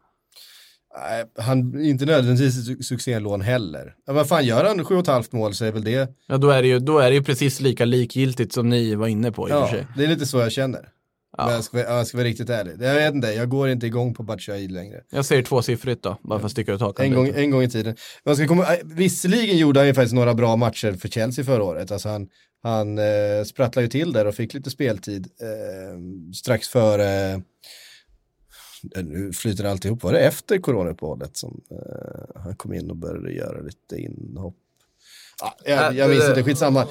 [1.09, 3.95] Nej, han, inte nödvändigtvis ett su- succélån heller.
[4.07, 6.37] Ja, vad fan, gör han sju och ett halvt mål så är väl det, Ja,
[6.37, 9.33] då är det ju, då är det ju precis lika likgiltigt som ni var inne
[9.33, 9.87] på i och ja, för sig.
[9.97, 10.89] det är lite så jag känner.
[11.37, 11.45] Ja.
[11.45, 12.73] Men jag ska, vara- jag ska vara riktigt ärlig.
[12.81, 15.01] Jag vet inte, jag går inte igång på Batshuayi längre.
[15.11, 17.07] Jag säger tvåsiffrigt då, bara för att sticka ut hakan.
[17.07, 17.97] En gång, en gång i tiden.
[18.25, 21.63] Man ska komma, äh, visserligen gjorde han ju faktiskt några bra matcher för Chelsea förra
[21.65, 21.91] året.
[21.93, 22.29] Alltså han,
[22.63, 25.99] han eh, sprattlade ju till där och fick lite speltid eh,
[26.35, 27.33] strax före,
[28.97, 33.33] eh, nu flyter alltihop, var det efter coronauppehållet som eh, han kom in och började
[33.33, 34.57] göra lite inhopp?
[35.43, 36.81] Ja, jag, jag minns inte, skitsamma.
[36.81, 36.87] Eh,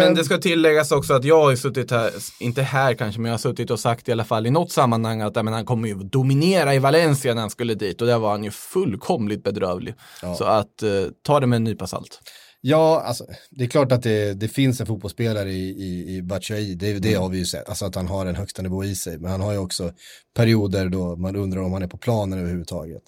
[0.00, 3.32] Men det ska tilläggas också att jag har suttit här, inte här kanske, men jag
[3.32, 5.94] har suttit och sagt i alla fall i något sammanhang att men han kommer ju
[5.94, 9.94] dominera i Valencia när han skulle dit och där var han ju fullkomligt bedrövlig.
[10.22, 10.34] Ja.
[10.34, 10.90] Så att eh,
[11.22, 12.20] ta det med en nypa salt.
[12.66, 16.74] Ja, alltså, det är klart att det, det finns en fotbollsspelare i, i, i Batshuayi,
[16.74, 19.18] det, det har vi ju sett, alltså att han har en högsta nivå i sig,
[19.18, 19.92] men han har ju också
[20.36, 23.02] perioder då man undrar om han är på planen överhuvudtaget.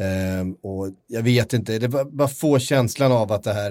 [0.00, 3.70] Ehm, och jag vet inte, det bara få känslan av att det här,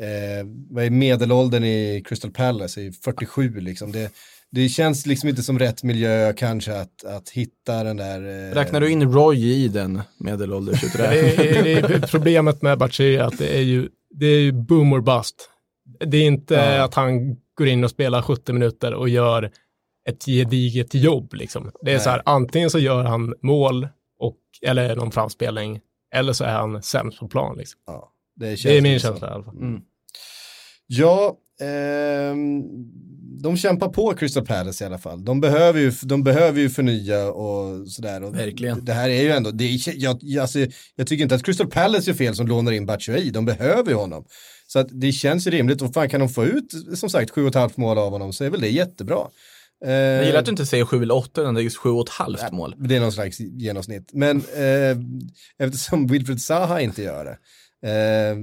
[0.00, 4.10] eh, vad är medelåldern i Crystal Palace, är 47 liksom, det,
[4.50, 8.48] det känns liksom inte som rätt miljö kanske att, att hitta den där...
[8.50, 11.66] Eh, Räknar du in Roy i den Det medelåldersuträkningen?
[11.66, 14.92] är, det är problemet med Batshuayi är att det är ju, det är ju boom
[14.92, 15.34] or bust.
[16.06, 16.82] Det är inte Ja.
[16.84, 19.50] att han går in och spelar 70 minuter och gör
[20.08, 21.70] ett gediget jobb liksom.
[21.82, 22.04] Det är Nej.
[22.04, 23.88] så här, antingen så gör han mål
[24.18, 25.80] och, eller någon framspelning,
[26.14, 27.80] eller så är han sämst på plan liksom.
[27.86, 29.06] ja, det, känns Det är min så.
[29.06, 29.56] känsla i alla fall.
[29.56, 29.80] Mm.
[30.86, 32.62] Ja, ehm,
[33.42, 35.24] de kämpar på Crystal Palace i alla fall.
[35.24, 38.22] De behöver ju, de behöver ju förnya och sådär.
[38.22, 38.84] Och Verkligen.
[38.84, 40.58] Det här är ju ändå, det är, jag, jag, alltså,
[40.96, 43.96] jag tycker inte att Crystal Palace gör fel som lånar in Batshuayi, de behöver ju
[43.96, 44.24] honom.
[44.66, 47.42] Så att det känns ju rimligt, och fan kan de få ut, som sagt, sju
[47.42, 49.28] och ett halvt mål av honom så är väl det jättebra.
[49.84, 51.88] Eh, Jag gillar att du inte säger 7 eller 8, utan det är just 7
[51.90, 52.74] och ett halvt mål.
[52.78, 54.10] det är någon slags genomsnitt.
[54.12, 54.96] Men eh,
[55.66, 57.38] eftersom Wilfred Zaha inte gör det.
[57.82, 58.36] Eh,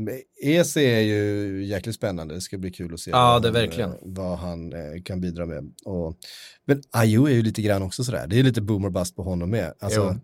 [0.59, 3.51] EC är ju jäkligt spännande, det ska bli kul att se Ja, vad, det är
[3.53, 3.89] han, verkligen.
[3.91, 5.71] eh, vad han eh, kan bidra med.
[5.85, 6.17] Och,
[6.65, 9.49] men Ayo är ju lite grann också sådär, det är lite boomer bust på honom
[9.49, 9.73] med.
[9.79, 10.15] Alltså,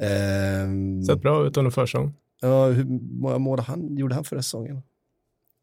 [0.00, 2.14] ehm, Sett bra ut under försäsong.
[2.40, 2.84] ja, hur
[3.20, 4.82] många mål han, gjorde han förra säsongen?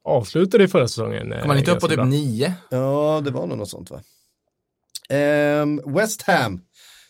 [0.04, 1.34] Avslutade i förra säsongen.
[1.34, 2.06] eh, Kom han inte upp på typ bra.
[2.06, 2.54] 9?
[2.70, 4.02] Ja, det var nog något sånt va?
[5.10, 6.62] Ehm, West Ham,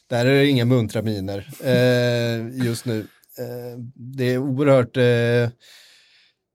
[0.09, 2.99] där är det inga muntra miner eh, just nu.
[3.39, 5.55] Eh, det är oerhört eh,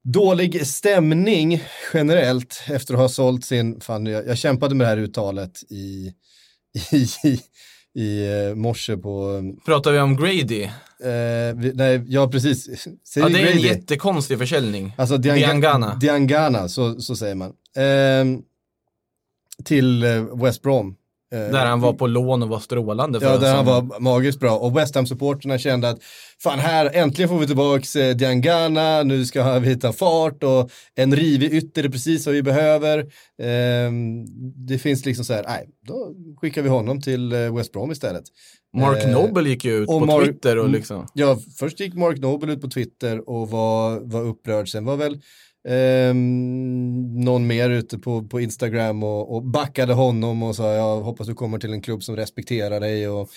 [0.05, 1.63] dålig stämning
[1.95, 6.13] generellt efter att ha sålt sin, fan jag, jag kämpade med det här uttalet i,
[6.93, 7.41] i, i,
[7.95, 10.63] i eh, morse på, Pratar vi om Grady?
[10.63, 12.65] eh, vi, nej, ja precis.
[13.09, 13.69] Säger Ja, det är en Grady?
[13.69, 14.93] jättekonstig försäljning.
[14.99, 15.95] Alltså Dianga- Diangana.
[15.95, 17.53] Diangana, så, så säger man.
[17.77, 18.43] Ehm,
[19.65, 20.97] till eh, West Brom.
[21.35, 23.19] Eh, Där han var på lån och var strålande.
[23.23, 24.59] Ja, där han var magiskt bra.
[24.59, 25.99] Och West Ham-supporterna kände att
[26.43, 31.17] fan här, äntligen får vi tillbaks eh, Diangana, nu ska vi hitta fart och en
[31.17, 33.07] rivig ytter är precis vad vi behöver.
[33.43, 34.25] Ehm,
[34.67, 38.25] det finns liksom så här, nej, då skickar vi honom till eh, West Brom istället.
[38.77, 40.75] Mark Eh, Noble gick ju ut på Mark- Twitter och Mm.
[40.77, 41.07] liksom.
[41.15, 44.69] Ja, först gick Mark Noble ut på Twitter och var, var upprörd.
[44.69, 45.19] Sen var väl
[45.69, 46.15] Eh,
[47.25, 51.35] någon mer ute på, på Instagram och, och backade honom och sa jag hoppas du
[51.35, 53.31] kommer till en klubb som respekterar dig och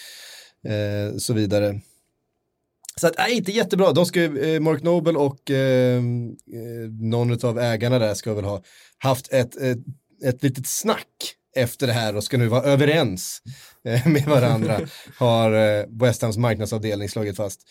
[0.71, 1.81] eh, så vidare.
[2.99, 3.91] Så att, nej, inte jättebra.
[3.91, 6.01] De ska, ju, eh, Mark Noble och eh, eh,
[7.01, 8.63] någon av ägarna där ska väl ha
[8.97, 9.79] haft ett, ett,
[10.23, 13.41] ett litet snack efter det här och ska nu vara överens
[13.87, 14.79] eh, med varandra,
[15.17, 17.61] har eh, West Hams marknadsavdelning slagit fast.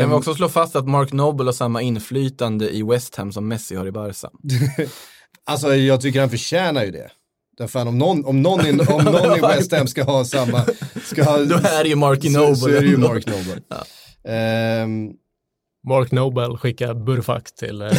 [0.00, 3.48] Kan vi också slå fast att Mark Noble har samma inflytande i West Ham som
[3.48, 4.30] Messi har i Barca?
[5.44, 7.10] Alltså jag tycker han förtjänar ju det.
[7.58, 10.64] Därför om någon, om någon, i, om någon i West Ham ska ha samma,
[11.04, 12.56] ska ha, Då är det ju Marky Noble.
[12.56, 12.96] så, så är det ju.
[12.96, 13.62] Mark Noble.
[14.24, 15.10] Ehm,
[15.88, 17.82] Mark Nobel skickar Burfak till...
[17.82, 17.88] Eh,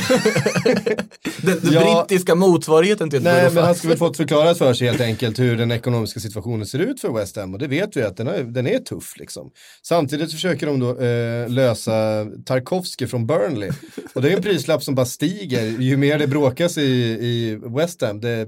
[1.41, 2.05] Den, den Ja.
[2.07, 3.53] brittiska motsvarigheten till Nej, Burfak.
[3.55, 6.79] men han ska väl fått förklarat för sig helt enkelt hur den ekonomiska situationen ser
[6.79, 9.51] ut för West Ham och det vet vi att den är, den är tuff liksom.
[9.87, 13.71] Samtidigt försöker de då eh, lösa Tarkovsky från Burnley
[14.15, 18.01] och det är en prislapp som bara stiger ju mer det bråkas i, i West
[18.01, 18.21] Ham.
[18.21, 18.39] Det,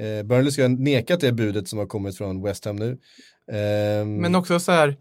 [0.00, 2.98] eh, Burnley ska ha nekat det budet som har kommit från West Ham nu.
[3.52, 4.96] Ehm, Men också så här,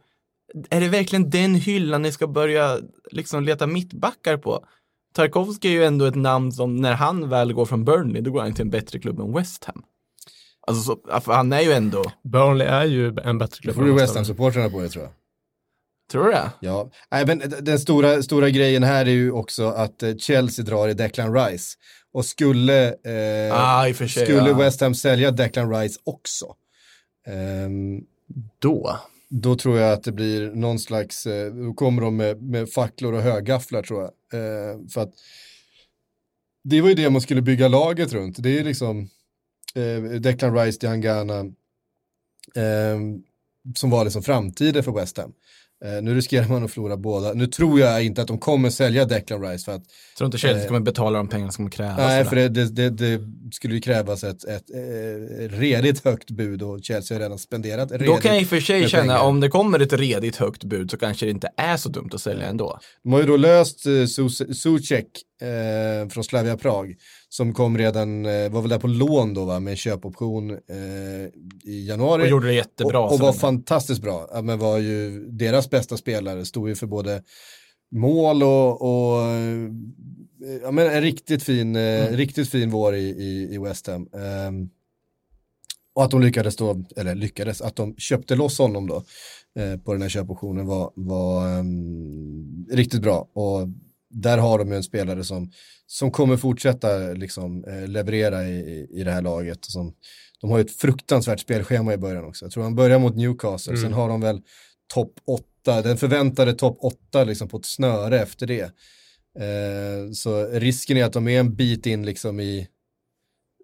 [0.69, 2.77] är det verkligen den hyllan ni ska börja
[3.11, 4.65] liksom leta mittbackar på?
[5.13, 8.41] Tarkovsky är ju ändå ett namn som när han väl går från Burnley, då går
[8.41, 9.83] han till en bättre klubb än West Ham.
[10.67, 10.83] Alltså,
[11.23, 13.75] så, han är ju ändå, Burnley är ju en bättre Det klubb.
[13.75, 14.23] får du West West Ham.
[14.25, 15.13] Ham-supportrarna på det tror jag.
[16.11, 16.51] tror du det?
[16.59, 20.87] Ja, Nej, men den stora, stora grejen här är ju också att eh, Chelsea drar
[20.87, 21.77] i Declan Rice.
[22.13, 24.57] Och skulle, eh, Ah, i och för sig, skulle ja.
[24.57, 26.45] West Ham sälja Declan Rice också,
[27.27, 28.01] ehm,
[28.59, 28.99] Då?
[29.30, 33.13] Då tror jag att det blir någon slags, eh, då kommer de med, med facklor
[33.13, 34.11] och högafflar tror jag.
[34.41, 35.13] Eh, för att
[36.63, 38.43] det var ju det man skulle bygga laget runt.
[38.43, 39.09] Det är liksom
[39.75, 41.39] eh, Declan Rice, Diangana,
[42.55, 42.99] eh,
[43.75, 45.34] som var liksom framtiden för West Ham.
[45.86, 47.34] Eh, nu riskerar man att förlora båda.
[47.34, 49.84] Nu tror jag inte att de kommer sälja Declan Rice för att
[50.17, 51.97] Tror inte Chelsea kommer betala de pengarna som kommer krävas?
[51.97, 53.21] Nej, för det, det, det,
[53.51, 58.07] skulle ju krävas ett, ett, eh, redigt högt bud och Chelsea har redan spenderat redigt.
[58.07, 59.19] Då kan jag i och för sig känna, pengar.
[59.19, 62.21] om det kommer ett redigt högt bud så kanske det inte är så dumt att
[62.21, 62.80] sälja ändå.
[63.03, 65.07] De har ju då löst eh, Su- Sucek
[65.41, 66.95] eh, från Slavia Prag
[67.30, 70.57] som kom redan, eh, var väl där på lån då va, med en köpoption eh,
[71.63, 72.23] i januari.
[72.23, 72.99] Och gjorde det jättebra.
[72.99, 74.30] och, och var fantastiskt bra.
[74.34, 77.23] Ja, men var ju deras bästa spelare, stod ju för både
[77.91, 79.71] mål och, och eh,
[80.61, 84.09] ja, men en riktigt fin, eh, riktigt fin vår i, i, i West Ham.
[84.13, 84.69] Ehm,
[85.95, 89.03] och att de lyckades då, eller lyckades, att de köpte loss honom då
[89.59, 93.30] eh, på den här köpoptionen var, var ehm, riktigt bra.
[93.34, 93.67] Och
[94.22, 95.51] där har de ju en spelare som,
[95.86, 99.65] som kommer fortsätta liksom, eh, leverera i, i- det här laget.
[99.65, 99.93] Som,
[100.41, 102.45] de har ju ett fruktansvärt spelschema i början också.
[102.45, 103.84] Jag tror han börjar mot Newcastle, Mm.
[103.84, 104.41] sen har de väl
[104.93, 108.61] topp åtta, den förväntade topp åtta liksom på ett snöre efter det.
[109.39, 112.68] Eh, så risken är att de är en bit in liksom i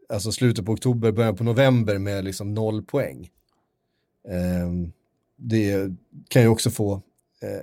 [0.09, 3.29] alltså slutet på oktober, början på november med liksom noll poäng.
[4.29, 4.69] Eh,
[5.37, 5.91] det
[6.29, 7.01] kan ju också få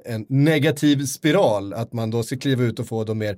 [0.04, 3.36] en negativ spiral, att man då ska kliva ut och få de mer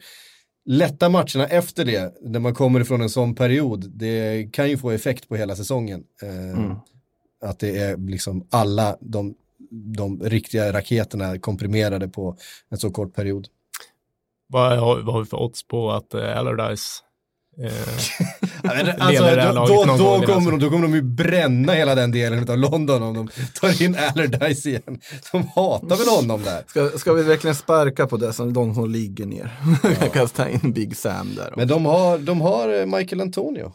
[0.64, 4.90] lätta matcherna efter det, när man kommer ifrån en sån period, det kan ju få
[4.90, 6.04] effekt på hela säsongen.
[6.22, 6.76] Eh,
[7.44, 9.34] Att det är liksom alla de,
[9.70, 12.36] de riktiga raketerna komprimerade på
[12.70, 13.48] en så kort period.
[14.46, 17.02] Vad har, vad har vi för odds på att eh, Allardyce
[17.58, 17.72] eh,
[18.64, 20.50] Ja, alltså, det här då, laget då, någon då, gång, kommer alltså.
[20.50, 23.28] de, då kommer de ju bränna hela den delen av London om de
[23.60, 25.00] tar in Allardyce igen.
[25.32, 26.64] De hatar väl honom där.
[26.66, 29.50] Ska, ska vi verkligen sparka på det som de som ligger ner?
[30.12, 31.54] Kasta in Big Sam där.
[31.56, 33.72] Men de har, de har eh, Michael Antonio.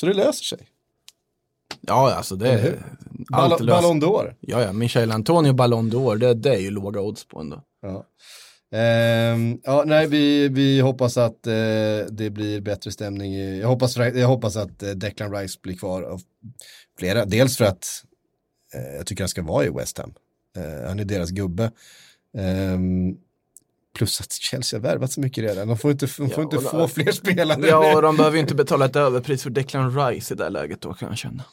[0.00, 0.68] Så det löser sig.
[1.80, 2.82] ja, alltså det är
[3.32, 4.34] allt Ballon, d'Or.
[4.40, 7.62] Ja, ja, Michel Antonio Ballon d'Or, det, det är ju låga odds på ändå.
[7.82, 8.04] Ja.
[8.72, 11.52] Ehm, ja, nej, vi, vi hoppas att eh,
[12.10, 13.34] det blir bättre stämning.
[13.34, 16.20] i- Jag hoppas, jag hoppas att eh, Declan Rice blir kvar av
[16.98, 17.24] flera.
[17.24, 17.86] Dels för att
[18.74, 20.14] eh, jag tycker han ska vara i West Ham.
[20.86, 21.70] Han är deras gubbe.
[22.38, 23.16] Ehm,
[23.96, 25.68] plus att Chelsea har värvat så mycket redan.
[25.68, 27.66] De får inte, de får Ja, inte få fler spelare.
[27.68, 30.80] Ja, och de behöver ju inte betala ett överpris för Declan Rice i det läget
[30.80, 31.44] då kan jag känna.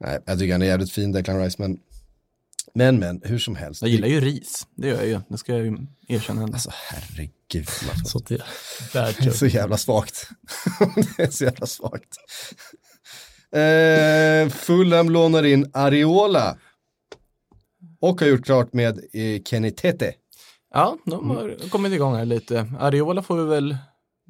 [0.00, 1.78] Nej, jag tycker han är jävligt fin, Declan Rice, men
[2.74, 3.82] men, men, hur som helst.
[3.82, 5.20] Jag gillar ju ris, det gör jag ju.
[5.28, 6.42] Det ska jag ju erkänna.
[6.42, 7.68] Alltså herregud.
[8.04, 10.28] Så Det är så jävla svagt.
[11.16, 12.16] det är så jävla svagt.
[13.52, 16.56] Eh, Fulham lånar in Ariola.
[18.00, 20.14] Och har gjort klart med eh, Kenny Tete.
[20.74, 22.72] Ja, de har kommit igång här lite.
[22.80, 23.76] Ariola får vi väl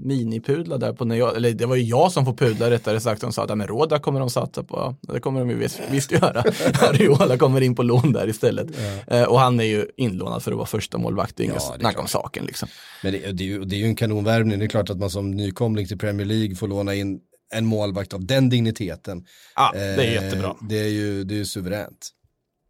[0.02, 3.20] minipudla där på när jag, eller det var ju jag som får pudla rättare sagt.
[3.20, 4.96] De sa att ja, men Råda kommer de satsa på.
[5.00, 6.40] Ja, det kommer de ju visst, visst göra.
[6.80, 8.66] Ariola kommer in på lån där istället.
[9.06, 11.36] Eh, och han är ju inlånad för att vara första målvakt.
[11.36, 12.68] Det är inget Ja, snack om saken liksom.
[13.02, 14.58] Men det, det, är ju, det är ju en kanonvärvning.
[14.58, 17.20] Det är klart att man som nykomling till Premier League får låna in
[17.54, 19.24] en målvakt av den digniteten.
[19.56, 20.56] Ja, det är Eh, jättebra.
[20.68, 22.10] Det är ju, det är ju suveränt.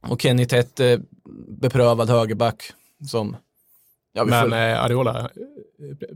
[0.08, 0.98] Och Kenny Tett, eh,
[1.60, 2.72] beprövad högerback
[3.10, 3.36] som,
[4.12, 5.30] ja Men får, eh, Ariola,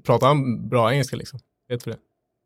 [0.05, 1.41] pratar han bra engelska liksom?
[1.69, 1.99] Vet vi det?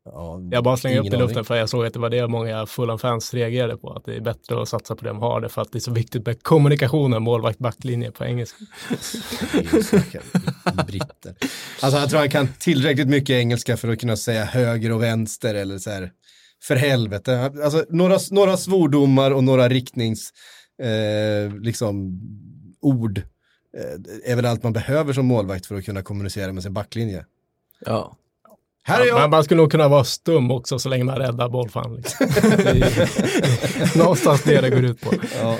[0.05, 2.27] Ja, Jag bara slänger upp det i luften för jag såg att det var det
[2.27, 5.49] många Fulham-fans reagerade på, att det är bättre att satsa på det de har, det
[5.49, 8.57] för att det är så viktigt med kommunikationen, målvakt, backlinje på engelska.
[10.87, 11.35] Britter.
[11.81, 15.55] Alltså jag tror han kan tillräckligt mycket engelska för att kunna säga höger och vänster
[15.55, 16.11] eller så här.
[16.63, 17.51] För helvete.
[17.63, 20.31] Alltså några, några svordomar och några riktnings,
[20.83, 22.21] eh, liksom,
[22.81, 23.23] ord eh,
[24.25, 27.25] är väl allt man behöver som målvakt för att kunna kommunicera med sin backlinje.
[27.85, 28.17] ja.
[28.83, 29.29] Här är Ja, men jag!
[29.29, 31.95] man skulle nog kunna vara stum också så länge man räddar bollfan.
[31.95, 32.27] Liksom.
[33.99, 35.13] Någonstans det det går ut på.
[35.41, 35.57] Ja,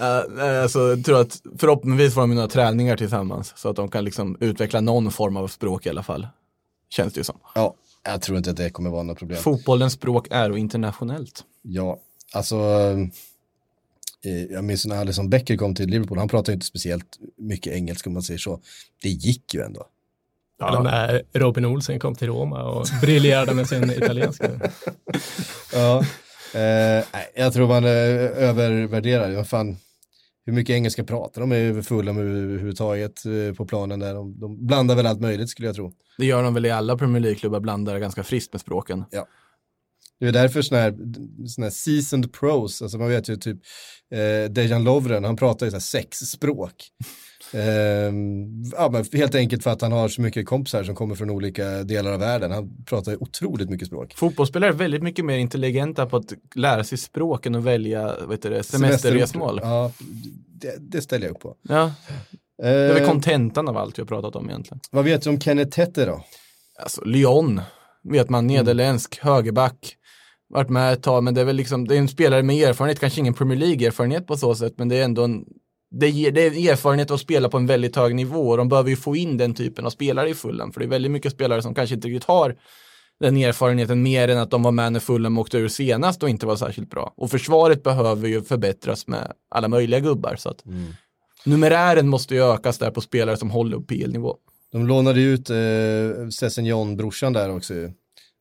[0.00, 4.04] Uh, alltså, jag tror att förhoppningsvis får de några träningar tillsammans så att de kan
[4.04, 6.26] liksom utveckla någon form av språk i alla fall.
[6.90, 7.38] Känns det ju som.
[7.54, 9.38] ja, jag tror inte att det kommer vara något problem.
[9.42, 11.44] Fotbollens språk är och internationellt.
[11.62, 11.98] Ja,
[12.32, 12.96] alltså eh,
[14.50, 18.14] jag minns när Alisson Becker kom till Liverpool, han pratade inte speciellt mycket engelska om
[18.14, 18.60] man säger så.
[19.02, 19.86] Det gick ju ändå.
[20.62, 24.50] Eller när Robin Olsen kom till Roma och briljerade med sin italienska.
[25.72, 26.04] Ja.
[26.54, 27.04] Eh,
[27.34, 29.76] jag tror man eh, övervärderar, vad fan,
[30.46, 34.14] hur mycket engelska pratar de över Fulham överhuvudtaget eh, på planen där?
[34.14, 35.92] De, de blandar väl allt möjligt skulle jag tro.
[36.18, 39.04] Det gör de väl i alla Premier League-klubbar, blandar ganska friskt med språken.
[40.20, 40.94] Det är därför sådana här,
[41.46, 43.58] såna här seasoned pros, alltså man vet ju typ
[44.10, 46.74] eh, Dejan Lovren, han pratar ju så här sex språk.
[47.52, 51.30] Ehm, ja, men helt enkelt för att han har så mycket kompisar som kommer från
[51.30, 52.50] olika delar av världen.
[52.50, 54.14] Han pratar ju otroligt mycket språk.
[54.16, 58.50] Fotbollsspelare är väldigt mycket mer intelligenta på att lära sig språken och välja vet du,
[58.50, 59.60] det, semesterresmål.
[59.62, 59.92] Ja,
[60.52, 61.56] det, det ställer jag upp på.
[61.62, 61.92] Ja,
[62.58, 64.80] det är väl Eh, kontentan av allt vi har pratat om egentligen.
[64.90, 66.24] vad vet du om Kenneth Tette då?
[66.82, 67.60] Alltså Lyon,
[68.02, 69.97] vet man, nederländsk, högerback.
[70.48, 73.00] Varit med ett tag, men det är väl liksom, det är en spelare med erfarenhet,
[73.00, 75.44] kanske ingen Premier League-erfarenhet på så sätt, men det är ändå en,
[75.90, 78.90] det, ger, det är erfarenhet att spela på en väldigt hög nivå och de behöver
[78.90, 81.62] ju få in den typen av spelare i Fulham, för det är väldigt mycket spelare
[81.62, 82.56] som kanske inte riktigt har
[83.20, 86.46] den erfarenheten mer än att de var med när Fulham åkte ur senast och inte
[86.46, 87.14] var särskilt bra.
[87.16, 90.64] Och försvaret behöver ju förbättras med alla möjliga gubbar, så att
[91.44, 94.36] numerären måste ju ökas där på spelare som håller upp PL-nivå.
[94.72, 97.92] De lånade ut eh, Sessignon, brorsan där också ju.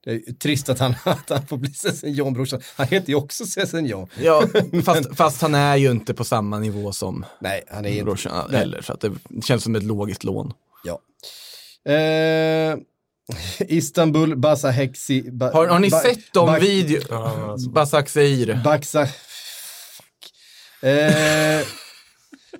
[0.04, 2.62] Det är trist att han, att han får bli Sessignon, brorsan.
[2.76, 4.08] Han heter ju också Sessignon.
[4.22, 4.44] Ja,
[4.86, 8.04] fast, fast han är ju inte på samma nivå som Nej, han är inte.
[8.04, 8.60] brorsan Nej.
[8.60, 9.12] heller, så att det
[9.46, 10.54] känns som ett logiskt lån.
[10.84, 11.00] Ja.
[11.94, 12.78] Eh,
[13.60, 15.32] Istanbul, Basa Hexi.
[15.32, 17.14] Ba, Har, har ni ba, sett de ba- video...
[17.14, 17.70] Alltså.
[17.70, 18.62] Basak Seir.
[18.64, 19.06] Baxa...
[19.08, 20.32] Fuck.
[20.90, 21.62] Eh,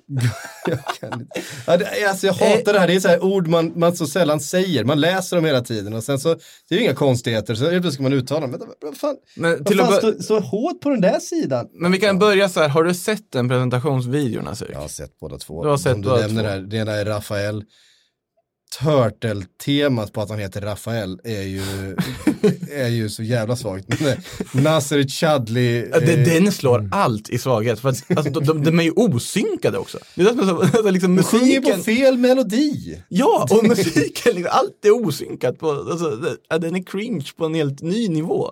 [0.66, 1.40] jag kan inte.
[1.66, 4.40] Ja, alltså jag hatar det här, det är så här ord man, man så sällan
[4.40, 4.84] säger.
[4.84, 6.34] Man läser dem hela tiden och sen så,
[6.68, 8.50] det är ju inga konstigheter, så helt ska man uttala dem.
[8.50, 11.66] Vänta, vad fan, Men, vad till att fan står så hårt på den där sidan?
[11.72, 14.68] men vi kan börja så här, har du sett den presentationsvideon Asik?
[14.72, 15.64] Jag har sett båda två.
[15.64, 16.48] Du har sett Om du båda nämner två.
[16.48, 17.64] här, det ena är Rafael.
[18.80, 21.62] Turtle-temat på att han heter Rafael är ju,
[22.72, 23.86] är ju så jävla svagt.
[23.98, 24.18] Det-
[24.52, 25.88] Nasser Chadli.
[25.92, 28.84] Ja, det, eh, den slår allt i svaghet, för att, alltså, de, de, de är
[28.84, 29.98] ju osynkade också.
[30.14, 33.02] Det är det som är så, alltså, liksom, musiken, på fel melodi.
[33.08, 35.58] ja, och musiken, liksom, allt är osynkat.
[35.58, 38.50] På, alltså, det, ja, den är cringe på en helt ny nivå.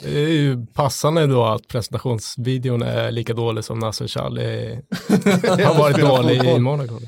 [0.00, 4.74] Det är ju passande då att presentationsvideon är lika dålig som Nasser Charlie
[5.64, 6.58] har varit dålig i.
[6.58, 7.00] Monaco.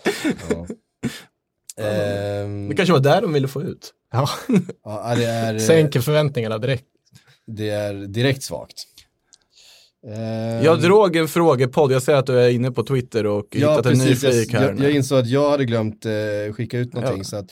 [1.81, 3.93] Ehm, Det kanske var där de ville få ut.
[4.13, 4.29] Ja,
[4.85, 6.85] ja, det är, sänker förväntningarna direkt.
[7.47, 8.75] det är direkt svagt.
[10.09, 13.71] Ehm, Jag drog en frågepodd, jag ser att du är inne på Twitter och Ja,
[13.71, 14.23] hittat en ny precis.
[14.25, 14.63] Jag, flik här.
[14.69, 17.19] jag, jag insåg att jag hade glömt eh, skicka ut någonting.
[17.19, 17.25] Ja.
[17.25, 17.51] Så att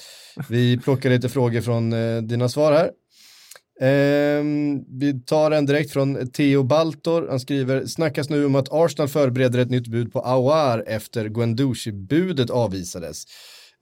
[0.48, 2.90] vi plockar lite frågor från eh, dina svar här.
[3.80, 7.26] Ehm, vi tar en direkt från Theo Baltor.
[7.30, 12.50] Han skriver, snackas nu om att Arsenal förbereder ett nytt bud på Awar efter Guendouzi-budet
[12.50, 13.24] avvisades.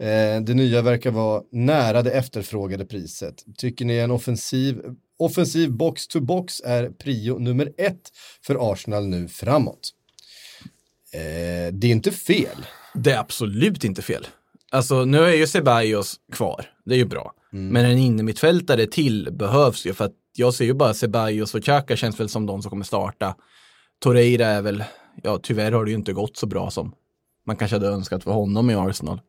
[0.01, 3.45] Eh, det nya verkar vara nära det efterfrågade priset.
[3.57, 4.81] Tycker ni en offensiv,
[5.19, 8.11] offensiv box-to-box är prio nummer ett
[8.43, 9.91] för Arsenal nu framåt?
[11.13, 12.67] Eh, det är inte fel.
[12.95, 14.27] Det är absolut inte fel.
[14.71, 17.33] Alltså nu är ju Ceballos kvar, det är ju bra.
[17.53, 17.69] Mm.
[17.69, 21.97] Men en innermittfältare till behövs ju för att jag ser ju bara Ceballos och Xhaka
[21.97, 23.35] känns väl som de som kommer starta.
[23.99, 24.85] Torreira är väl,
[25.23, 26.95] ja tyvärr har det ju inte gått så bra som
[27.47, 29.21] man kanske hade önskat för honom i Arsenal.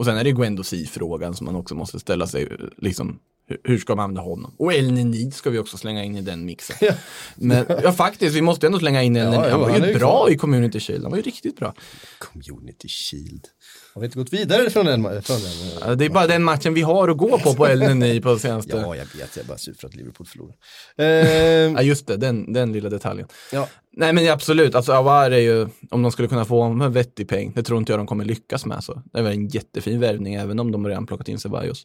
[0.00, 3.18] Och sen är det Guendouzi-frågan som man också måste ställa sig, liksom,
[3.64, 4.54] hur- ska man använda honom?
[4.58, 6.76] Och El Nini ska vi också slänga in i den mixen.
[6.80, 6.92] Ja.
[7.36, 10.30] Men ja, faktiskt, vi måste ändå slänga in El Ja, Han var ju bra kvar.
[10.30, 11.74] i Community Shield, han var ju riktigt bra.
[12.18, 13.46] Community Shield.
[13.94, 15.02] Har vi inte gått vidare från den?
[15.22, 17.78] Från den Ja, Det är bara den matchen vi har att gå på på El
[17.78, 18.76] Nini på senaste.
[18.76, 19.36] Ja, jag vet.
[19.36, 20.54] Jag är bara sur för att Liverpool förlorar.
[20.98, 23.28] Ehm, Ja, just det, den, den lilla detaljen.
[23.52, 23.68] ja.
[23.92, 27.52] Nej, men absolut, alltså Awar är ju, om de skulle kunna få en vettig peng,
[27.54, 28.84] det tror inte jag de kommer lyckas med.
[28.84, 29.02] Så.
[29.12, 31.82] Det är väl en jättefin värvning, även om de redan plockat in Ceballos.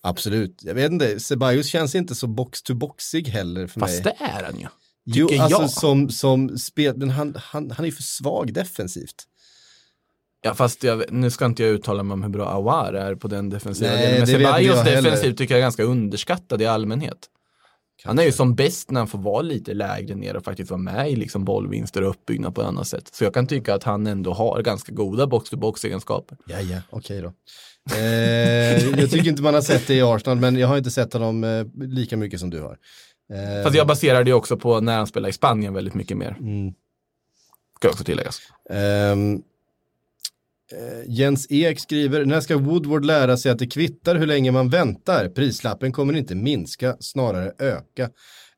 [0.00, 0.60] Absolut.
[0.62, 4.14] Jag vet inte, Ceballos känns inte så box-to-boxig heller för Fast mig.
[4.18, 4.66] det är han ju.
[5.04, 5.70] Jo, tycker alltså jag.
[5.70, 9.24] som, som spel, men han, han, han är för svag defensivt.
[10.42, 13.28] Ja, fast jag, nu ska inte jag uttala mig om hur bra Awar är på
[13.28, 14.18] den defensiva Nej, delen.
[14.18, 17.18] Men Ceballos defensivt tycker jag är ganska underskattad i allmänhet.
[18.04, 20.80] Han är ju som bäst när han får vara lite lägre ner och faktiskt vara
[20.80, 23.08] med i liksom bollvinster och uppbyggnad på ett annat sätt.
[23.12, 26.38] Så jag kan tycka att han ändå har ganska goda box-to-box-egenskaper.
[26.46, 27.32] Ja, ja, okej då.
[27.96, 31.12] Eh, jag tycker inte man har sett det i Arsenal, men jag har inte sett
[31.12, 32.76] honom eh, lika mycket som du har.
[33.32, 36.36] Eh, Fast jag baserar det också på när han spelar i Spanien väldigt mycket mer.
[36.40, 36.74] mm.
[37.78, 38.40] Ska också tilläggas.
[38.70, 39.16] Eh,
[40.72, 44.68] Eh, Jens Ek skriver, när ska Woodward lära sig att det kvittar hur länge man
[44.68, 45.28] väntar?
[45.28, 48.10] Prislappen kommer inte minska, snarare öka.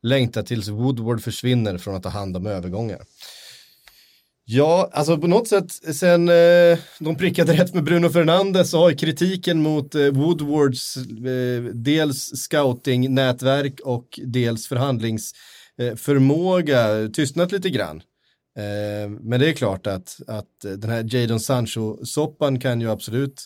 [0.02, 3.00] Längta tills Woodward försvinner från att ta hand om övergångar.
[4.44, 8.90] Ja, alltså på något sätt sen eh, de prickade rätt med Bruno Fernandes så har
[8.90, 18.02] ju kritiken mot eh, Woodwards eh, dels scouting-nätverk och dels förhandlingsförmåga eh, tystnat lite grann.
[18.57, 23.44] Eh, men det är klart att, att den här Jadon Sancho-soppan kan ju absolut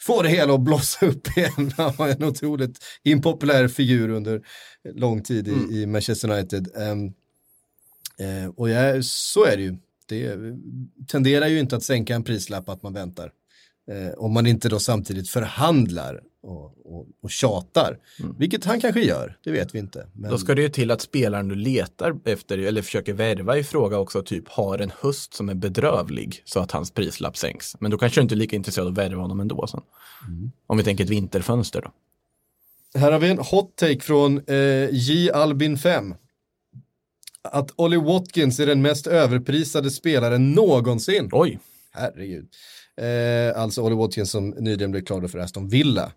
[0.00, 1.72] få det hela att blossa upp igen.
[1.76, 4.42] Han var en otroligt impopulär figur under
[4.94, 6.68] lång tid i, i Manchester United.
[6.76, 7.06] Ehm,
[8.18, 9.76] eh, och ja, så är det ju.
[10.06, 10.36] Det
[11.08, 13.32] tenderar ju inte att sänka en prislapp att man väntar.
[13.90, 17.98] Eh, om man inte då samtidigt förhandlar och, och, och tjatar.
[18.38, 20.06] Vilket han kanske gör, det vet vi inte.
[20.12, 20.30] Men...
[20.30, 23.98] Då ska det ju till att spelaren du letar efter eller försöker värva i fråga
[23.98, 27.80] också typ har en höst som är bedrövlig så att hans prislapp sänks.
[27.80, 29.80] Men då kanske du inte är lika intresserad av att värva honom ändå sen.
[30.66, 31.92] Om vi tänker ett vinterfönster då.
[33.00, 35.30] Här har vi en hot take från eh, J.
[35.30, 36.14] Albin 5.
[37.42, 41.28] Att Ollie Watkins är den mest överprisade spelaren någonsin.
[41.32, 41.58] Oj,
[41.92, 42.48] Herregud.
[42.98, 46.12] Eh, alltså Ollie Watkins som nyligen blev klar för Aston Villa.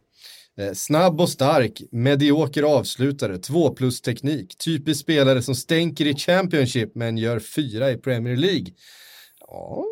[0.58, 6.96] Eh, snabb och stark, medioker avslutare, 2 plus teknik, typisk spelare som stänker i Championship
[6.96, 8.66] men gör fyra i Premier League.
[9.48, 9.86] Ja,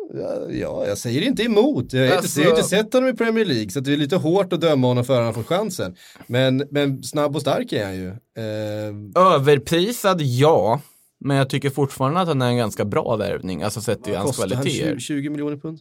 [0.50, 1.92] ja, jag säger inte emot.
[1.92, 3.96] Jag har, Alltså- inte, jag har inte sett honom i Premier League så det är
[3.96, 5.96] lite hårt att döma honom före han får chansen.
[6.26, 8.08] Men, men snabb och stark är han ju.
[8.08, 10.80] Eh, överprisad ja,
[11.20, 14.26] men jag tycker fortfarande att han är en ganska bra värvning, alltså sett till hans
[14.36, 14.90] kostar han kvaliteter.
[14.92, 15.78] 20, 20 miljoner pund?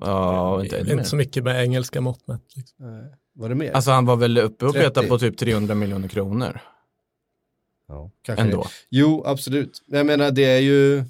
[0.00, 2.42] Ja, inte Inte så mycket med engelska mått mätt.
[2.56, 2.76] Liksom.
[3.34, 3.72] Var det mer?
[3.72, 4.84] Alltså han var väl uppe och 30.
[4.88, 6.60] petade på typ 300 miljoner kronor
[7.88, 8.62] ja, kanske ändå.
[8.62, 8.68] det.
[8.90, 9.82] Jo, absolut.
[9.86, 10.98] Jag menar, det är ju...
[10.98, 11.04] Eh,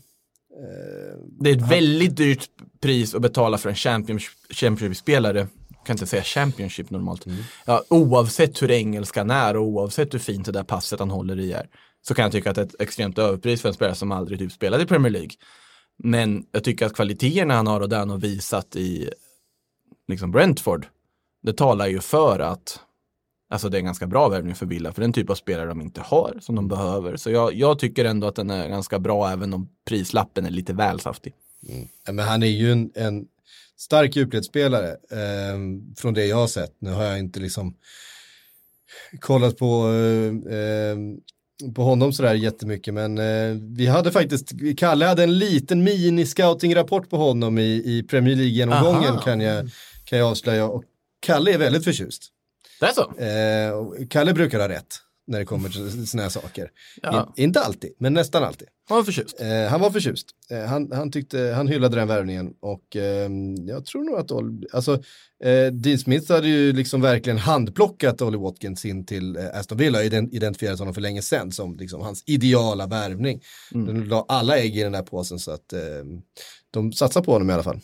[1.41, 2.49] Det är ett väldigt dyrt
[2.81, 5.39] pris att betala för en Championship- Championship-spelare.
[5.69, 7.25] Jag kan inte säga Championship normalt.
[7.65, 11.53] Ja, oavsett hur engelskan är och oavsett hur fint det där passet han håller i
[11.53, 11.67] är.
[12.03, 14.39] Så kan jag tycka att det är ett extremt överpris för en spelare som aldrig
[14.39, 15.31] typ spelade i Premier League.
[16.03, 19.11] Men jag tycker att kvaliteterna han har och det han har visat i
[20.09, 20.87] liksom Brentford,
[21.43, 22.81] det talar ju för att
[23.53, 25.81] Alltså det är en ganska bra värvning för Villa, för den typ av spelare de
[25.81, 27.17] inte har, som de behöver.
[27.17, 30.73] Så jag, jag tycker ändå att den är ganska bra, även om prislappen är lite
[30.73, 31.35] väl saftig.
[31.69, 31.89] Mm.
[32.07, 33.27] Ja, men han är ju en, en
[33.77, 35.59] stark djupledsspelare eh,
[35.97, 36.75] från det jag har sett.
[36.79, 37.75] Nu har jag inte liksom
[39.21, 40.97] kollat på, eh, eh,
[41.75, 47.17] på honom sådär jättemycket, men eh, vi hade faktiskt, Kalle hade en liten mini-scouting-rapport på
[47.17, 49.71] honom i, i Premier League-genomgången kan jag,
[50.05, 50.67] kan jag avslöja.
[50.67, 50.85] Och
[51.21, 52.23] Kalle är väldigt förtjust.
[52.81, 53.03] Det är så?
[53.03, 55.01] Eh, Kalle brukar ha rätt
[55.31, 56.71] när det kommer till sådana här saker.
[57.03, 57.33] Ja.
[57.37, 58.69] In, inte alltid, men nästan alltid.
[58.89, 59.41] Han var förtjust.
[59.41, 60.27] Eh, han var förtjust.
[60.51, 64.67] Eh, han, han, tyckte, han hyllade den värvningen och ehm, jag tror nog att Ol-
[64.73, 64.93] alltså,
[65.45, 70.03] eh, Dean Smith hade ju liksom verkligen handplockat Ollie Watkins in till eh, Aston Villa
[70.03, 73.41] ident- identifierat honom för länge sedan som liksom hans ideala värvning.
[73.87, 76.23] De la alla ägg i den där påsen så att ehm,
[76.71, 77.81] de satsar på honom i alla fall.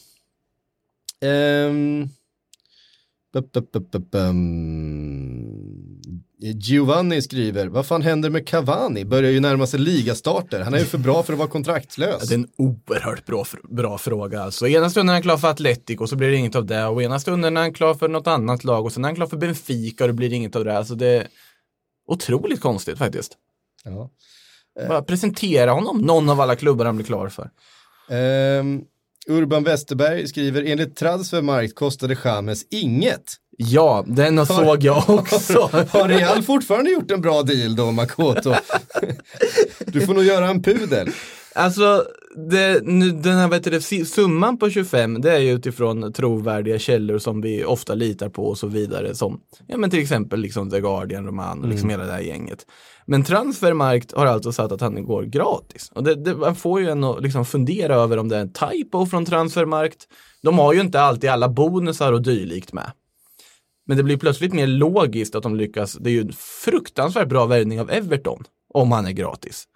[1.21, 2.09] Ehm,
[6.39, 9.05] Giovanni skriver, vad fan händer med Cavani?
[9.05, 10.61] Börjar ju närma sig ligastarter.
[10.61, 12.29] Han är ju för bra för att vara kontraktslös.
[12.29, 14.43] Det är en oerhört bra, bra fråga.
[14.43, 16.87] Alltså, ena stunden är han klar för Atletico så blir det inget av det.
[16.87, 19.27] Och ena stunden är han klar för något annat lag och sen är han klar
[19.27, 20.79] för Benfica och det blir inget av det.
[20.79, 21.27] Alltså det är
[22.09, 23.37] otroligt konstigt faktiskt.
[23.85, 24.11] Ja.
[24.89, 27.51] Bara presentera honom, någon av alla klubbar han blir klar för.
[28.11, 28.83] Ehm,
[29.29, 33.25] Urban Westerberg skriver, enligt Transfermarkt kostade Chamez inget.
[33.57, 35.71] Ja, den såg jag också.
[35.91, 38.55] Har Real fortfarande gjort en bra deal då, Makoto?
[39.87, 41.09] du får nog göra en pudel.
[41.55, 42.05] Alltså,
[42.51, 47.19] det, nu, den här vet du, summan på 25, det är ju utifrån trovärdiga källor
[47.19, 49.15] som vi ofta litar på och så vidare.
[49.15, 52.67] Som, ja men till exempel liksom The Guardian, Roman och liksom hela det här gänget.
[53.07, 55.91] Men Transfermarkt har alltså satt att han går gratis.
[55.95, 58.53] Och det, det, man får ju en att liksom fundera över om det är en
[58.53, 60.09] typo från Transfermarkt.
[60.43, 62.93] De har ju inte alltid alla bonusar och dylikt med.
[63.87, 65.93] Men det blir plötsligt mer logiskt att de lyckas.
[66.01, 66.33] Det är ju en
[66.65, 69.69] fruktansvärt bra värvning av Everton om han är gratis.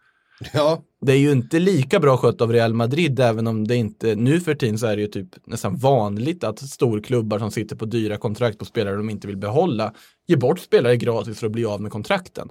[0.53, 4.15] Ja, Det är ju inte lika bra skött av Real Madrid, även om det inte,
[4.15, 7.85] nu för tiden så är det ju typ nästan vanligt att storklubbar som sitter på
[7.85, 9.95] dyra kontrakt på spelare de inte vill behålla,
[10.27, 12.49] ger bort spelare gratis för att bli av med kontrakten.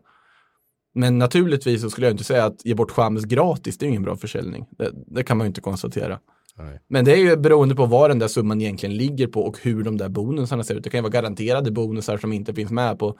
[0.94, 3.90] Men naturligtvis så skulle jag inte säga att ge bort Chamez gratis, det är ju
[3.90, 4.66] ingen bra försäljning.
[4.78, 6.20] Det, det kan man ju inte konstatera.
[6.60, 6.80] Nej.
[6.88, 9.84] Men det är ju beroende på vad den där summan egentligen ligger på och hur
[9.84, 10.84] de där bonusarna ser ut.
[10.84, 13.18] Det kan ju vara garanterade bonusar som inte finns med på.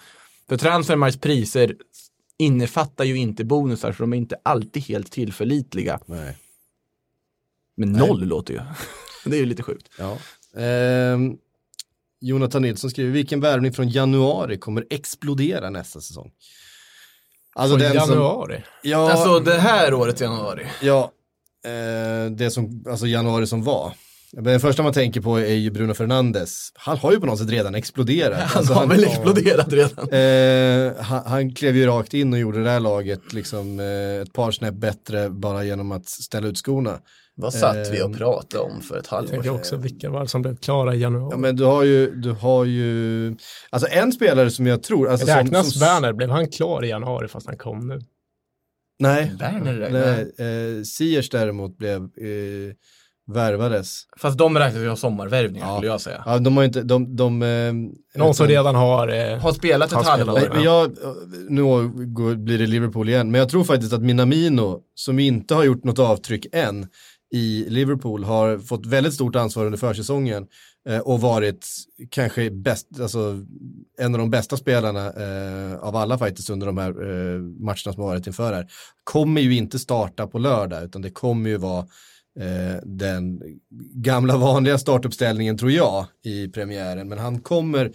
[0.50, 1.76] För Transfermarks priser
[2.38, 6.00] innefattar ju inte bonusar så de är inte alltid helt tillförlitliga.
[6.06, 6.38] nej.
[7.78, 8.60] Men noll låter ju.
[9.26, 9.90] det är ju lite sjukt.
[9.98, 10.18] Ja.
[10.62, 11.38] Ehm,
[12.22, 16.32] Jonathan Nilsson skriver, vilken värvning från januari kommer explodera nästa säsong?
[17.56, 18.64] Alltså Från den som, januari.
[18.84, 20.66] ja, Alltså det här året januari.
[20.82, 21.12] ja
[21.66, 23.94] eh, det som, alltså januari som var.
[24.34, 26.72] Men Den första man tänker på är ju Bruno Fernandes.
[26.76, 28.40] Han har ju på något sätt redan exploderat.
[28.44, 30.10] Han Alltså, har väl exploderat redan.
[30.10, 34.34] Eh, han, han klev ju rakt in och gjorde det här laget liksom, eh, ett
[34.34, 37.00] par snäpp bättre bara genom att ställa ut skorna.
[37.36, 39.56] Vad satt vi och Ehm, pratade om för ett Jag halvår sedan?
[39.56, 41.30] också vilka var det som blev klara i januari.
[41.34, 43.36] Ja, men du har ju, du har ju,
[43.70, 46.90] alltså en spelare som jag tror, alltså som, Räknas som, Werner, blev han klar i
[46.90, 48.00] januari fast han kom nu?
[49.00, 50.00] Nej, Werner räknar.
[50.38, 52.74] nej eh, Siers däremot blev, eh,
[53.34, 54.02] värvades.
[54.20, 55.76] Fast de räknas ju som sommarvärvningar Ja.
[55.78, 56.24] skulle jag säga.
[56.26, 57.74] Ja, de har inte, de, de eh,
[58.20, 59.08] Någon som du- redan har...
[59.08, 60.08] Eh, Har spelat ett spelat.
[60.20, 60.34] halvår.
[60.34, 60.92] Nej, men jag,
[61.50, 61.62] nu
[62.06, 65.84] går- blir det Liverpool igen, men jag tror faktiskt att Minamino, som inte har gjort
[65.84, 66.88] något avtryck än
[67.34, 70.48] i Liverpool, har fått väldigt stort ansvar under försäsongen
[70.88, 71.68] Eh, och varit
[72.10, 73.46] kanske bäst, alltså,
[74.00, 78.02] en av de bästa spelarna eh, av alla faktiskt under de här eh, matcherna som
[78.02, 78.68] har varit inför här.
[79.04, 81.88] Kommer ju inte starta på lördag, utan det kommer ju vara
[82.40, 83.42] eh, den
[83.94, 87.92] gamla vanliga startuppställningen tror jag i premiären, men han kommer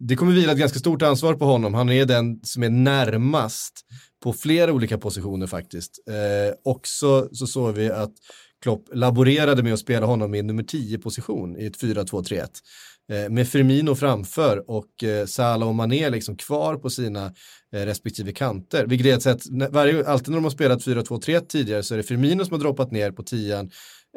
[0.00, 1.74] det kommer vila ett ganska stort ansvar på honom.
[1.74, 3.86] Han är den som är närmast
[4.22, 6.08] på flera olika positioner faktiskt.
[6.08, 8.12] Eh, också så såg vi att
[8.62, 12.46] Klopp laborerade med att spela honom i nummer 10 position i ett 4-2-3-1.
[13.12, 17.26] Eh, med Firmino framför och eh, Salah och Mané liksom kvar på sina
[17.74, 18.86] eh, respektive kanter.
[18.86, 21.96] Vilket är ett sätt, när- varje, alltid när de har spelat 4-2-3-1 tidigare så är
[21.96, 23.68] det Firmino som har droppat ner på 10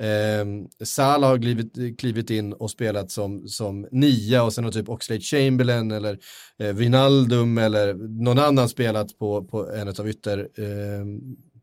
[0.02, 0.46] Eh,
[0.86, 5.22] Salah har klivit, klivit in och spelat som, som nia och sen har typ Oxlade
[5.22, 6.20] Chamberlain eller
[6.60, 11.00] eh, Wijnaldum eller någon annan spelat på, på en av ytterpositionerna.
[11.00, 11.06] eh,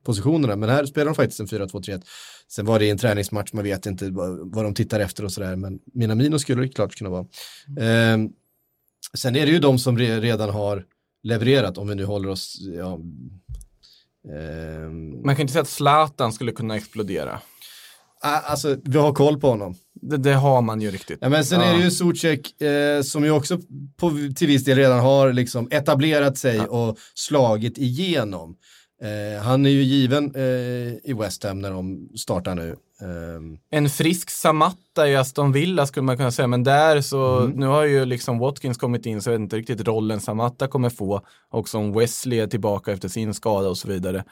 [0.04, 0.56] positionerna.
[0.56, 2.02] Men här spelar de faktiskt en 4-2-3-1.
[2.52, 5.78] Sen var det en träningsmatch, man vet inte vad, de tittar efter och sådär, men
[5.94, 7.26] Minamino skulle det klart kunna vara.
[7.78, 8.18] Eh,
[9.14, 10.84] sen är det ju de som re, redan har
[11.22, 12.98] levererat, om vi nu håller oss, ja,
[14.34, 17.40] ehm, Man kan inte säga att Zlatan skulle kunna explodera.
[18.20, 19.74] ah, alltså vi har koll på honom.
[19.94, 21.18] Det, det har man ju riktigt.
[21.20, 23.58] Ja, men sen är det ju Zuzek eh, som ju också
[23.96, 28.56] på, till viss del redan har liksom etablerat sig och slagit igenom.
[29.02, 30.42] Eh, han är ju given eh,
[31.10, 32.76] i West Ham när de startar nu.
[33.02, 37.66] Ehm, En frisk Samatta i Aston Villa skulle man kunna säga, men där så, nu
[37.66, 41.20] har ju liksom Watkins kommit in så jag vet inte riktigt rollen Samatta kommer få.
[41.50, 44.24] Och som Wesley är tillbaka efter sin skada och så vidare.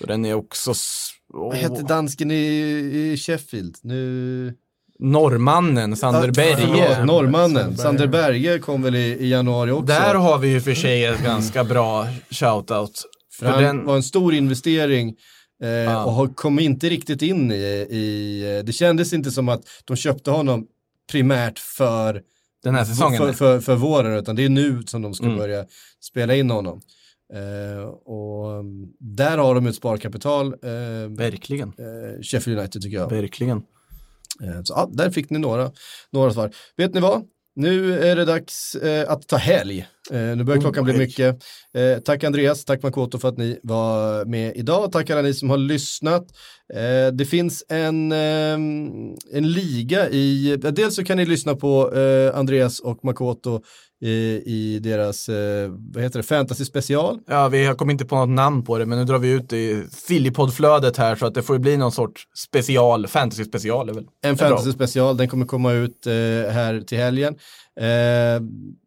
[0.00, 0.70] Så den är också...
[0.70, 2.34] s- vad hette dansken i,
[3.12, 3.76] i Sheffield?
[3.82, 4.54] Nu...
[4.98, 7.04] Norrmannen, Sander Berge.
[7.04, 7.76] Norrmannen.
[7.76, 9.86] Sander Berge kom väl i, i januari också.
[9.86, 13.02] Där har vi ju för sig ett ganska bra shoutout.
[13.32, 15.16] För För han den, var en stor investering
[15.62, 17.54] eh, och har- kom inte riktigt in i,
[17.90, 20.66] i, det kändes inte som att de köpte honom
[21.12, 22.22] primärt för,
[22.62, 23.18] den här säsongen.
[23.18, 25.38] för, för, för våren, utan det är nu som de ska Mm.
[25.38, 25.64] börja
[26.00, 26.80] spela in honom.
[27.34, 28.64] Eh, och
[28.98, 31.68] där har de ett sparkapital, eh, Verkligen.
[31.68, 33.10] eh, Sheffield United tycker jag.
[33.10, 33.62] Verkligen.
[34.42, 35.70] Eh, så ja, där fick ni några,
[36.10, 36.50] några svar.
[36.76, 37.22] Vet ni vad?
[37.54, 39.86] Nu är det dags eh, att ta helg.
[40.10, 41.44] Eh, nu börjar klockan bli mycket.
[41.74, 44.92] Eh, tack Andreas, tack Makoto för att ni var med idag.
[44.92, 46.26] Tack alla ni som har lyssnat.
[46.74, 48.54] Eh, det finns en, eh,
[49.32, 53.62] en liga i, ja, dels så kan ni lyssna på eh, Andreas och Makoto
[54.02, 57.18] i, i deras, eh, vad heter det, fantasy special.
[57.26, 59.48] Ja, vi har kommit inte på något namn på det, men nu drar vi ut
[59.48, 63.94] det i Sillypodd-flödet här så att det får bli någon sorts special, fantasy special är
[63.94, 64.06] väl.
[64.22, 66.12] En fantasy special, den kommer komma ut eh,
[66.52, 67.34] här till helgen.
[67.80, 68.42] Eh,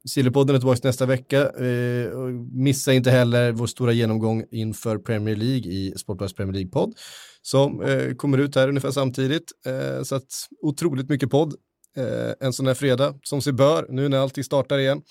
[0.09, 1.41] Sillypodden är tillbaka nästa vecka.
[1.41, 2.11] Eh,
[2.51, 6.93] missa inte heller vår stora genomgång inför Premier League i Sportbladets Premier League-podd
[7.41, 9.51] som eh, kommer ut här ungefär samtidigt.
[9.65, 11.55] Eh, så att otroligt mycket podd
[11.97, 15.01] Eh, en sån här fredag som sig bör nu när allting startar igen.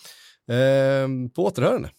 [0.51, 1.91] Eh, på återhörande.